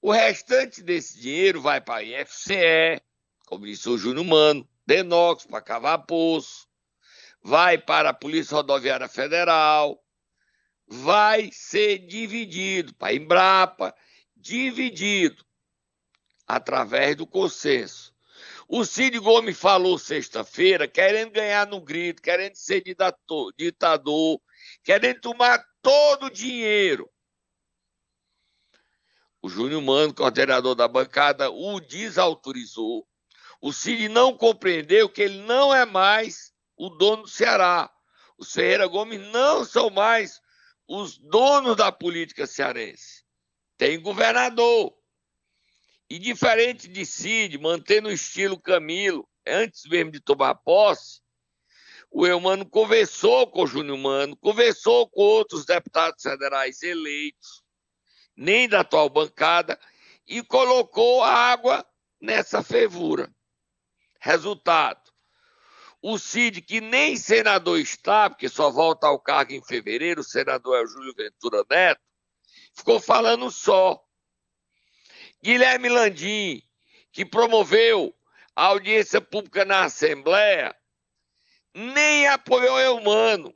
O 0.00 0.12
restante 0.12 0.82
desse 0.82 1.20
dinheiro 1.20 1.60
vai 1.60 1.80
para 1.80 1.96
a 1.96 2.02
IFCE, 2.02 3.02
como 3.46 3.66
disse 3.66 3.88
o 3.88 3.98
Júnior 3.98 4.24
Mano, 4.24 4.68
Denox 4.86 5.46
para 5.46 5.60
cavar 5.60 6.06
poço, 6.06 6.68
vai 7.42 7.76
para 7.76 8.10
a 8.10 8.14
Polícia 8.14 8.54
Rodoviária 8.54 9.08
Federal, 9.08 10.00
vai 10.86 11.50
ser 11.52 12.06
dividido 12.06 12.94
para 12.94 13.08
a 13.08 13.14
Embrapa, 13.14 13.94
dividido 14.36 15.44
através 16.46 17.16
do 17.16 17.26
consenso. 17.26 18.13
O 18.68 18.84
Cid 18.84 19.18
Gomes 19.18 19.58
falou 19.58 19.98
sexta-feira, 19.98 20.88
querendo 20.88 21.32
ganhar 21.32 21.66
no 21.66 21.80
grito, 21.80 22.22
querendo 22.22 22.54
ser 22.56 22.82
ditador, 22.82 24.40
querendo 24.82 25.20
tomar 25.20 25.62
todo 25.82 26.26
o 26.26 26.30
dinheiro. 26.30 27.10
O 29.42 29.48
Júnior 29.48 29.82
Mano, 29.82 30.14
coordenador 30.14 30.74
da 30.74 30.88
bancada, 30.88 31.50
o 31.50 31.78
desautorizou. 31.78 33.06
O 33.60 33.72
Cid 33.72 34.08
não 34.08 34.36
compreendeu 34.36 35.08
que 35.08 35.20
ele 35.20 35.42
não 35.42 35.74
é 35.74 35.84
mais 35.84 36.52
o 36.76 36.88
dono 36.88 37.24
do 37.24 37.28
Ceará. 37.28 37.90
Os 38.38 38.52
Ferreira 38.52 38.86
Gomes 38.86 39.20
não 39.30 39.64
são 39.64 39.90
mais 39.90 40.40
os 40.88 41.18
donos 41.18 41.76
da 41.76 41.92
política 41.92 42.46
cearense. 42.46 43.24
Tem 43.76 44.00
governador. 44.00 44.94
E 46.14 46.18
diferente 46.20 46.86
de 46.86 47.04
Cid, 47.04 47.58
mantendo 47.58 48.08
o 48.08 48.12
estilo 48.12 48.56
Camilo, 48.56 49.28
antes 49.44 49.82
mesmo 49.86 50.12
de 50.12 50.20
tomar 50.20 50.54
posse, 50.54 51.20
o 52.08 52.24
Eumano 52.24 52.64
conversou 52.64 53.50
com 53.50 53.64
o 53.64 53.66
Júnior 53.66 53.98
Mano, 53.98 54.36
conversou 54.36 55.10
com 55.10 55.20
outros 55.22 55.64
deputados 55.64 56.22
federais 56.22 56.84
eleitos, 56.84 57.64
nem 58.36 58.68
da 58.68 58.82
atual 58.82 59.08
bancada, 59.08 59.76
e 60.24 60.40
colocou 60.40 61.20
água 61.20 61.84
nessa 62.20 62.62
fervura. 62.62 63.28
Resultado: 64.20 65.02
o 66.00 66.16
Cid, 66.16 66.62
que 66.62 66.80
nem 66.80 67.16
senador 67.16 67.80
está, 67.80 68.30
porque 68.30 68.48
só 68.48 68.70
volta 68.70 69.08
ao 69.08 69.18
cargo 69.18 69.52
em 69.52 69.64
fevereiro, 69.64 70.20
o 70.20 70.24
senador 70.24 70.76
é 70.76 70.84
o 70.84 70.86
Júlio 70.86 71.12
Ventura 71.16 71.64
Neto, 71.68 72.00
ficou 72.72 73.00
falando 73.00 73.50
só. 73.50 74.00
Guilherme 75.44 75.90
Landim, 75.90 76.62
que 77.12 77.22
promoveu 77.22 78.16
a 78.56 78.64
audiência 78.64 79.20
pública 79.20 79.62
na 79.62 79.84
Assembleia, 79.84 80.74
nem 81.74 82.26
apoiou 82.26 82.80
eu, 82.80 82.98
mano. 83.02 83.54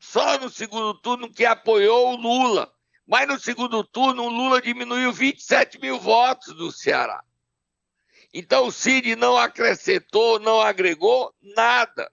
Só 0.00 0.36
no 0.40 0.50
segundo 0.50 0.94
turno 0.94 1.32
que 1.32 1.44
apoiou 1.44 2.12
o 2.12 2.16
Lula. 2.16 2.74
Mas 3.06 3.28
no 3.28 3.38
segundo 3.38 3.84
turno, 3.84 4.24
o 4.24 4.28
Lula 4.28 4.60
diminuiu 4.60 5.12
27 5.12 5.78
mil 5.78 6.00
votos 6.00 6.56
do 6.56 6.72
Ceará. 6.72 7.22
Então 8.34 8.66
o 8.66 8.72
Cid 8.72 9.14
não 9.14 9.38
acrescentou, 9.38 10.40
não 10.40 10.60
agregou 10.60 11.32
nada. 11.40 12.10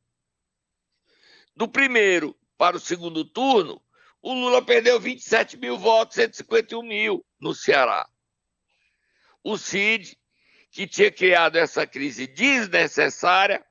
Do 1.55 1.67
primeiro 1.67 2.37
para 2.59 2.77
o 2.77 2.79
segundo 2.79 3.25
turno, 3.25 3.81
o 4.21 4.35
Lula 4.35 4.63
perdeu 4.63 4.99
27 4.99 5.57
mil 5.57 5.79
votos, 5.79 6.13
151 6.13 6.83
mil 6.83 7.25
no 7.39 7.55
Ceará. 7.55 8.07
O 9.45 9.59
Cid, 9.59 10.17
que 10.71 10.87
tinha 10.87 11.11
criado 11.11 11.55
essa 11.55 11.85
crise 11.85 12.25
desnecessária, 12.25 13.63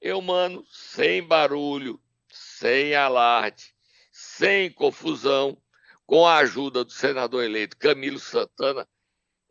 eu, 0.00 0.22
mano, 0.22 0.64
sem 0.70 1.20
barulho, 1.20 2.00
sem 2.30 2.94
alarde, 2.94 3.74
sem 4.12 4.70
confusão, 4.70 5.60
com 6.06 6.24
a 6.24 6.36
ajuda 6.36 6.84
do 6.84 6.92
senador 6.92 7.42
eleito 7.42 7.76
Camilo 7.76 8.20
Santana, 8.20 8.86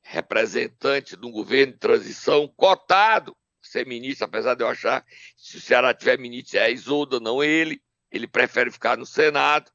representante 0.01 1.17
um 1.21 1.29
governo 1.29 1.73
de 1.73 1.79
transição 1.79 2.47
cotado 2.47 3.35
ser 3.61 3.85
ministro, 3.85 4.23
apesar 4.23 4.55
de 4.55 4.63
eu 4.63 4.69
achar 4.69 5.01
que 5.01 5.13
se 5.35 5.57
o 5.57 5.61
Ceará 5.61 5.93
tiver 5.93 6.17
ministro 6.17 6.57
é 6.57 6.63
a 6.63 6.69
Isolda, 6.69 7.19
não 7.19 7.43
ele. 7.43 7.83
Ele 8.09 8.27
prefere 8.27 8.71
ficar 8.71 8.97
no 8.97 9.05
Senado. 9.05 9.69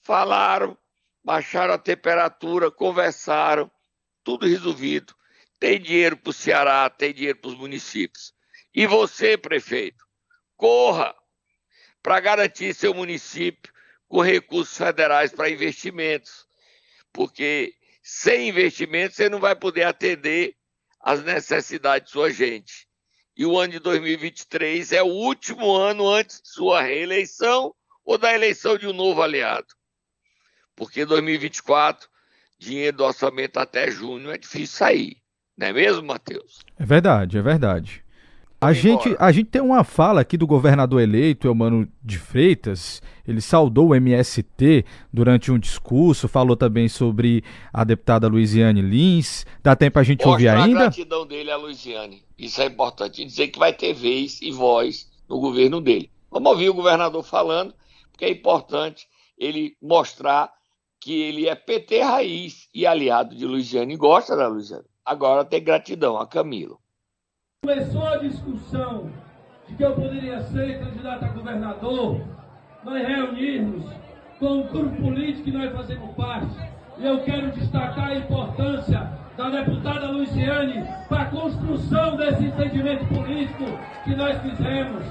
Falaram, 0.00 0.76
baixaram 1.22 1.74
a 1.74 1.78
temperatura, 1.78 2.68
conversaram, 2.70 3.70
tudo 4.24 4.46
resolvido. 4.46 5.14
Tem 5.60 5.80
dinheiro 5.80 6.16
para 6.16 6.30
o 6.30 6.32
Ceará, 6.32 6.90
tem 6.90 7.12
dinheiro 7.12 7.38
para 7.38 7.50
os 7.50 7.56
municípios. 7.56 8.34
E 8.74 8.86
você, 8.86 9.36
prefeito, 9.38 10.04
corra 10.56 11.14
para 12.02 12.18
garantir 12.20 12.74
seu 12.74 12.92
município 12.92 13.72
com 14.08 14.20
recursos 14.20 14.76
federais 14.76 15.32
para 15.32 15.50
investimentos. 15.50 16.46
Porque 17.12 17.74
sem 18.02 18.48
investimento, 18.48 19.14
você 19.14 19.28
não 19.28 19.40
vai 19.40 19.54
poder 19.54 19.84
atender 19.84 20.56
às 21.00 21.22
necessidades 21.22 22.06
de 22.06 22.12
sua 22.12 22.30
gente. 22.30 22.88
E 23.36 23.46
o 23.46 23.58
ano 23.58 23.72
de 23.72 23.78
2023 23.78 24.92
é 24.92 25.02
o 25.02 25.06
último 25.06 25.74
ano 25.74 26.08
antes 26.08 26.40
de 26.40 26.48
sua 26.48 26.82
reeleição 26.82 27.74
ou 28.04 28.18
da 28.18 28.34
eleição 28.34 28.76
de 28.76 28.86
um 28.86 28.92
novo 28.92 29.22
aliado. 29.22 29.66
Porque 30.76 31.04
2024, 31.04 32.08
dinheiro 32.58 32.98
do 32.98 33.04
orçamento 33.04 33.58
até 33.58 33.90
junho 33.90 34.30
é 34.30 34.38
difícil 34.38 34.76
sair. 34.76 35.16
Não 35.56 35.68
é 35.68 35.72
mesmo, 35.72 36.02
Matheus? 36.02 36.60
É 36.78 36.84
verdade, 36.84 37.38
é 37.38 37.42
verdade. 37.42 38.04
A 38.60 38.72
gente, 38.72 39.14
a 39.18 39.30
gente 39.30 39.50
tem 39.50 39.60
uma 39.60 39.84
fala 39.84 40.22
aqui 40.22 40.38
do 40.38 40.46
governador 40.46 41.02
eleito, 41.02 41.46
Eumano 41.46 41.86
de 42.02 42.18
Freitas. 42.18 43.02
Ele 43.28 43.42
saudou 43.42 43.88
o 43.88 43.94
MST 43.94 44.86
durante 45.12 45.52
um 45.52 45.58
discurso, 45.58 46.26
falou 46.28 46.56
também 46.56 46.88
sobre 46.88 47.44
a 47.70 47.84
deputada 47.84 48.26
Luiziane 48.26 48.80
Lins. 48.80 49.44
Dá 49.62 49.76
tempo 49.76 49.98
a 49.98 50.02
gente 50.02 50.24
Mostra 50.24 50.30
ouvir 50.30 50.48
ainda? 50.48 50.80
a 50.80 50.82
gratidão 50.84 51.26
dele 51.26 51.50
a 51.50 51.58
Luiziane. 51.58 52.22
Isso 52.38 52.62
é 52.62 52.64
importante. 52.64 53.22
dizer 53.22 53.48
que 53.48 53.58
vai 53.58 53.72
ter 53.74 53.92
vez 53.92 54.40
e 54.40 54.50
voz 54.50 55.10
no 55.28 55.38
governo 55.40 55.78
dele. 55.78 56.10
Vamos 56.30 56.50
ouvir 56.50 56.70
o 56.70 56.74
governador 56.74 57.22
falando, 57.22 57.74
porque 58.10 58.24
é 58.24 58.30
importante 58.30 59.06
ele 59.36 59.76
mostrar 59.82 60.50
que 61.04 61.20
ele 61.20 61.46
é 61.46 61.54
PT 61.54 62.00
raiz 62.00 62.66
e 62.74 62.86
aliado 62.86 63.36
de 63.36 63.44
Luiziane. 63.44 63.94
Gosta 63.94 64.34
da 64.34 64.48
Luiziane. 64.48 64.86
Agora 65.04 65.44
tem 65.44 65.62
gratidão 65.62 66.16
a 66.16 66.26
Camilo. 66.26 66.80
Começou 67.62 68.06
a 68.06 68.16
discussão 68.16 69.12
de 69.68 69.74
que 69.74 69.84
eu 69.84 69.94
poderia 69.94 70.40
ser 70.44 70.78
candidato 70.78 71.26
a 71.26 71.28
governador, 71.28 72.26
nós 72.82 73.06
reunirmos 73.06 73.84
com 74.38 74.60
o 74.60 74.64
grupo 74.64 74.96
político 74.96 75.44
que 75.44 75.52
nós 75.52 75.72
fazemos 75.72 76.14
parte. 76.16 76.56
E 76.96 77.04
eu 77.04 77.22
quero 77.22 77.52
destacar 77.52 78.08
a 78.08 78.16
importância 78.16 79.00
da 79.36 79.50
deputada 79.50 80.10
Luciane 80.10 80.86
para 81.06 81.22
a 81.22 81.30
construção 81.30 82.16
desse 82.16 82.44
entendimento 82.44 83.06
político 83.08 83.64
que 84.04 84.16
nós 84.16 84.40
fizemos, 84.40 85.04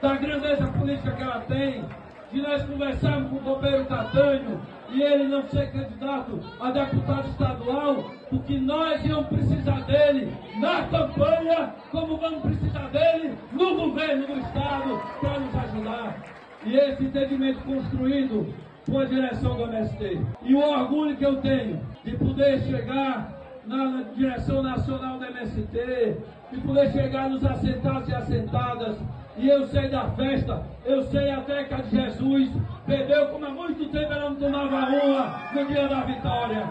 da 0.00 0.16
grandeza 0.16 0.66
política 0.68 1.12
que 1.12 1.22
ela 1.22 1.40
tem, 1.40 1.84
de 2.32 2.40
nós 2.40 2.62
conversarmos 2.64 3.30
com 3.30 3.36
o 3.36 3.40
companheiro 3.40 3.84
Catânio 3.84 4.75
e 4.90 5.02
ele 5.02 5.24
não 5.24 5.42
ser 5.48 5.70
candidato 5.72 6.40
a 6.60 6.70
deputado 6.70 7.28
estadual, 7.28 8.10
porque 8.30 8.58
nós 8.58 9.04
íamos 9.04 9.26
precisar 9.28 9.80
dele 9.82 10.32
na 10.58 10.82
campanha, 10.84 11.74
como 11.90 12.16
vamos 12.16 12.42
precisar 12.42 12.88
dele 12.88 13.34
no 13.52 13.76
governo 13.76 14.26
do 14.26 14.38
Estado 14.40 15.00
para 15.20 15.40
nos 15.40 15.54
ajudar. 15.54 16.16
E 16.64 16.76
esse 16.76 17.04
entendimento 17.04 17.62
construído 17.64 18.52
com 18.88 18.98
a 19.00 19.04
direção 19.04 19.56
do 19.56 19.64
MST. 19.64 20.20
E 20.42 20.54
o 20.54 20.60
orgulho 20.60 21.16
que 21.16 21.24
eu 21.24 21.36
tenho 21.40 21.80
de 22.04 22.16
poder 22.16 22.60
chegar 22.62 23.34
na 23.66 24.04
direção 24.14 24.62
nacional 24.62 25.18
do 25.18 25.24
MST, 25.24 26.16
de 26.52 26.60
poder 26.60 26.92
chegar 26.92 27.28
nos 27.28 27.44
assentados 27.44 28.08
e 28.08 28.14
assentadas 28.14 28.96
e 29.38 29.48
eu 29.48 29.66
sei 29.68 29.88
da 29.88 30.08
festa, 30.12 30.64
eu 30.84 31.02
sei 31.10 31.30
até 31.30 31.64
que 31.64 31.74
a 31.74 31.78
de 31.78 31.90
Jesus 31.90 32.50
bebeu 32.86 33.28
como 33.28 33.44
há 33.44 33.50
muito 33.50 33.84
tempo 33.90 34.12
ela 34.12 34.30
não 34.30 34.36
tomava 34.36 34.76
uma 34.76 35.52
no 35.52 35.66
dia 35.66 35.86
da 35.88 36.00
vitória. 36.00 36.66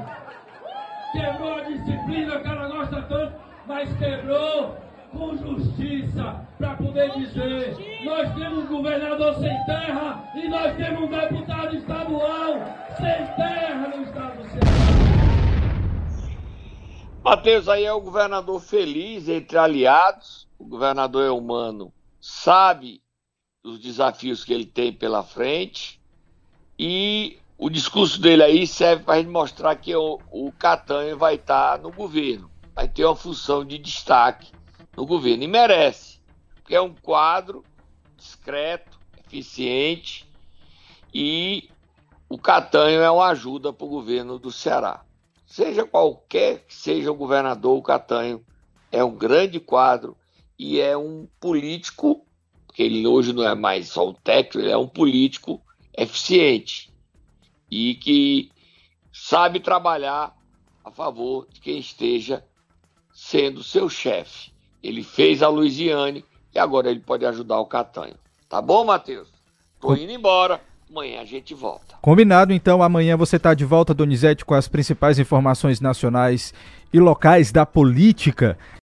Quebrou 1.11 1.53
a 1.53 1.61
disciplina 1.61 2.39
que 2.39 2.47
ela 2.47 2.67
gosta 2.67 3.01
tanto, 3.03 3.33
mas 3.67 3.97
quebrou 3.97 4.77
com 5.11 5.37
justiça 5.37 6.41
para 6.57 6.75
poder 6.75 7.11
dizer: 7.11 8.03
nós 8.03 8.33
temos 8.33 8.65
um 8.65 8.67
governador 8.67 9.35
sem 9.35 9.65
terra 9.65 10.23
e 10.33 10.47
nós 10.47 10.75
temos 10.75 11.03
um 11.03 11.07
deputado 11.07 11.75
estadual 11.75 12.53
sem 12.97 13.27
terra 13.35 13.93
no 13.95 14.03
estado 14.03 14.37
do 14.37 14.49
Ceará. 14.49 14.65
Mateus 17.23 17.69
aí 17.69 17.85
é 17.85 17.93
o 17.93 18.01
governador 18.01 18.59
feliz 18.59 19.29
entre 19.29 19.57
aliados, 19.57 20.47
o 20.57 20.65
governador 20.65 21.25
é 21.25 21.31
humano 21.31 21.93
sabe 22.27 23.03
os 23.63 23.77
desafios 23.79 24.43
que 24.43 24.51
ele 24.51 24.65
tem 24.65 24.91
pela 24.91 25.21
frente 25.21 26.01
e 26.77 27.37
o 27.55 27.69
discurso 27.69 28.19
dele 28.19 28.41
aí 28.41 28.65
serve 28.65 29.03
para 29.03 29.21
mostrar 29.21 29.75
que 29.75 29.95
o, 29.95 30.19
o 30.31 30.51
Catanha 30.53 31.15
vai 31.15 31.35
estar 31.35 31.77
tá 31.77 31.83
no 31.83 31.91
governo, 31.91 32.49
vai 32.73 32.87
ter 32.87 33.05
uma 33.05 33.15
função 33.15 33.63
de 33.63 33.77
destaque 33.77 34.51
no 34.97 35.05
governo 35.05 35.43
e 35.43 35.47
merece, 35.47 36.19
porque 36.55 36.73
é 36.73 36.81
um 36.81 36.95
quadro 36.95 37.63
discreto, 38.17 38.97
eficiente 39.23 40.27
e 41.13 41.69
o 42.27 42.39
Catanho 42.39 43.01
é 43.01 43.11
uma 43.11 43.27
ajuda 43.27 43.71
para 43.71 43.85
o 43.85 43.89
governo 43.89 44.39
do 44.39 44.51
Ceará. 44.51 45.05
Seja 45.45 45.85
qualquer 45.85 46.65
que 46.65 46.73
seja 46.73 47.11
o 47.11 47.15
governador, 47.15 47.77
o 47.77 47.83
Catanho 47.83 48.43
é 48.91 49.03
um 49.03 49.15
grande 49.15 49.59
quadro 49.59 50.17
e 50.57 50.79
é 50.79 50.97
um 50.97 51.27
político, 51.39 52.25
porque 52.65 52.83
ele 52.83 53.05
hoje 53.05 53.33
não 53.33 53.47
é 53.47 53.55
mais 53.55 53.89
só 53.89 54.09
um 54.09 54.13
técnico, 54.13 54.59
ele 54.59 54.71
é 54.71 54.77
um 54.77 54.87
político 54.87 55.61
eficiente 55.97 56.93
e 57.69 57.95
que 57.95 58.51
sabe 59.11 59.59
trabalhar 59.59 60.35
a 60.83 60.91
favor 60.91 61.47
de 61.51 61.59
quem 61.59 61.79
esteja 61.79 62.43
sendo 63.13 63.63
seu 63.63 63.89
chefe. 63.89 64.51
Ele 64.83 65.03
fez 65.03 65.41
a 65.41 65.47
Luiziane 65.47 66.23
e 66.53 66.59
agora 66.59 66.91
ele 66.91 66.99
pode 66.99 67.25
ajudar 67.25 67.59
o 67.59 67.65
Catanho. 67.65 68.15
Tá 68.47 68.61
bom, 68.61 68.85
Matheus? 68.85 69.29
Tô 69.79 69.95
indo 69.95 70.11
embora. 70.11 70.61
Amanhã 70.89 71.21
a 71.21 71.25
gente 71.25 71.53
volta. 71.53 71.95
Combinado, 72.01 72.53
então. 72.53 72.83
Amanhã 72.83 73.17
você 73.17 73.37
está 73.37 73.53
de 73.53 73.65
volta, 73.65 73.93
Donizete, 73.93 74.45
com 74.45 74.53
as 74.53 74.67
principais 74.67 75.17
informações 75.17 75.81
nacionais 75.81 76.53
e 76.93 76.99
locais 76.99 77.51
da 77.51 77.65
política. 77.65 78.57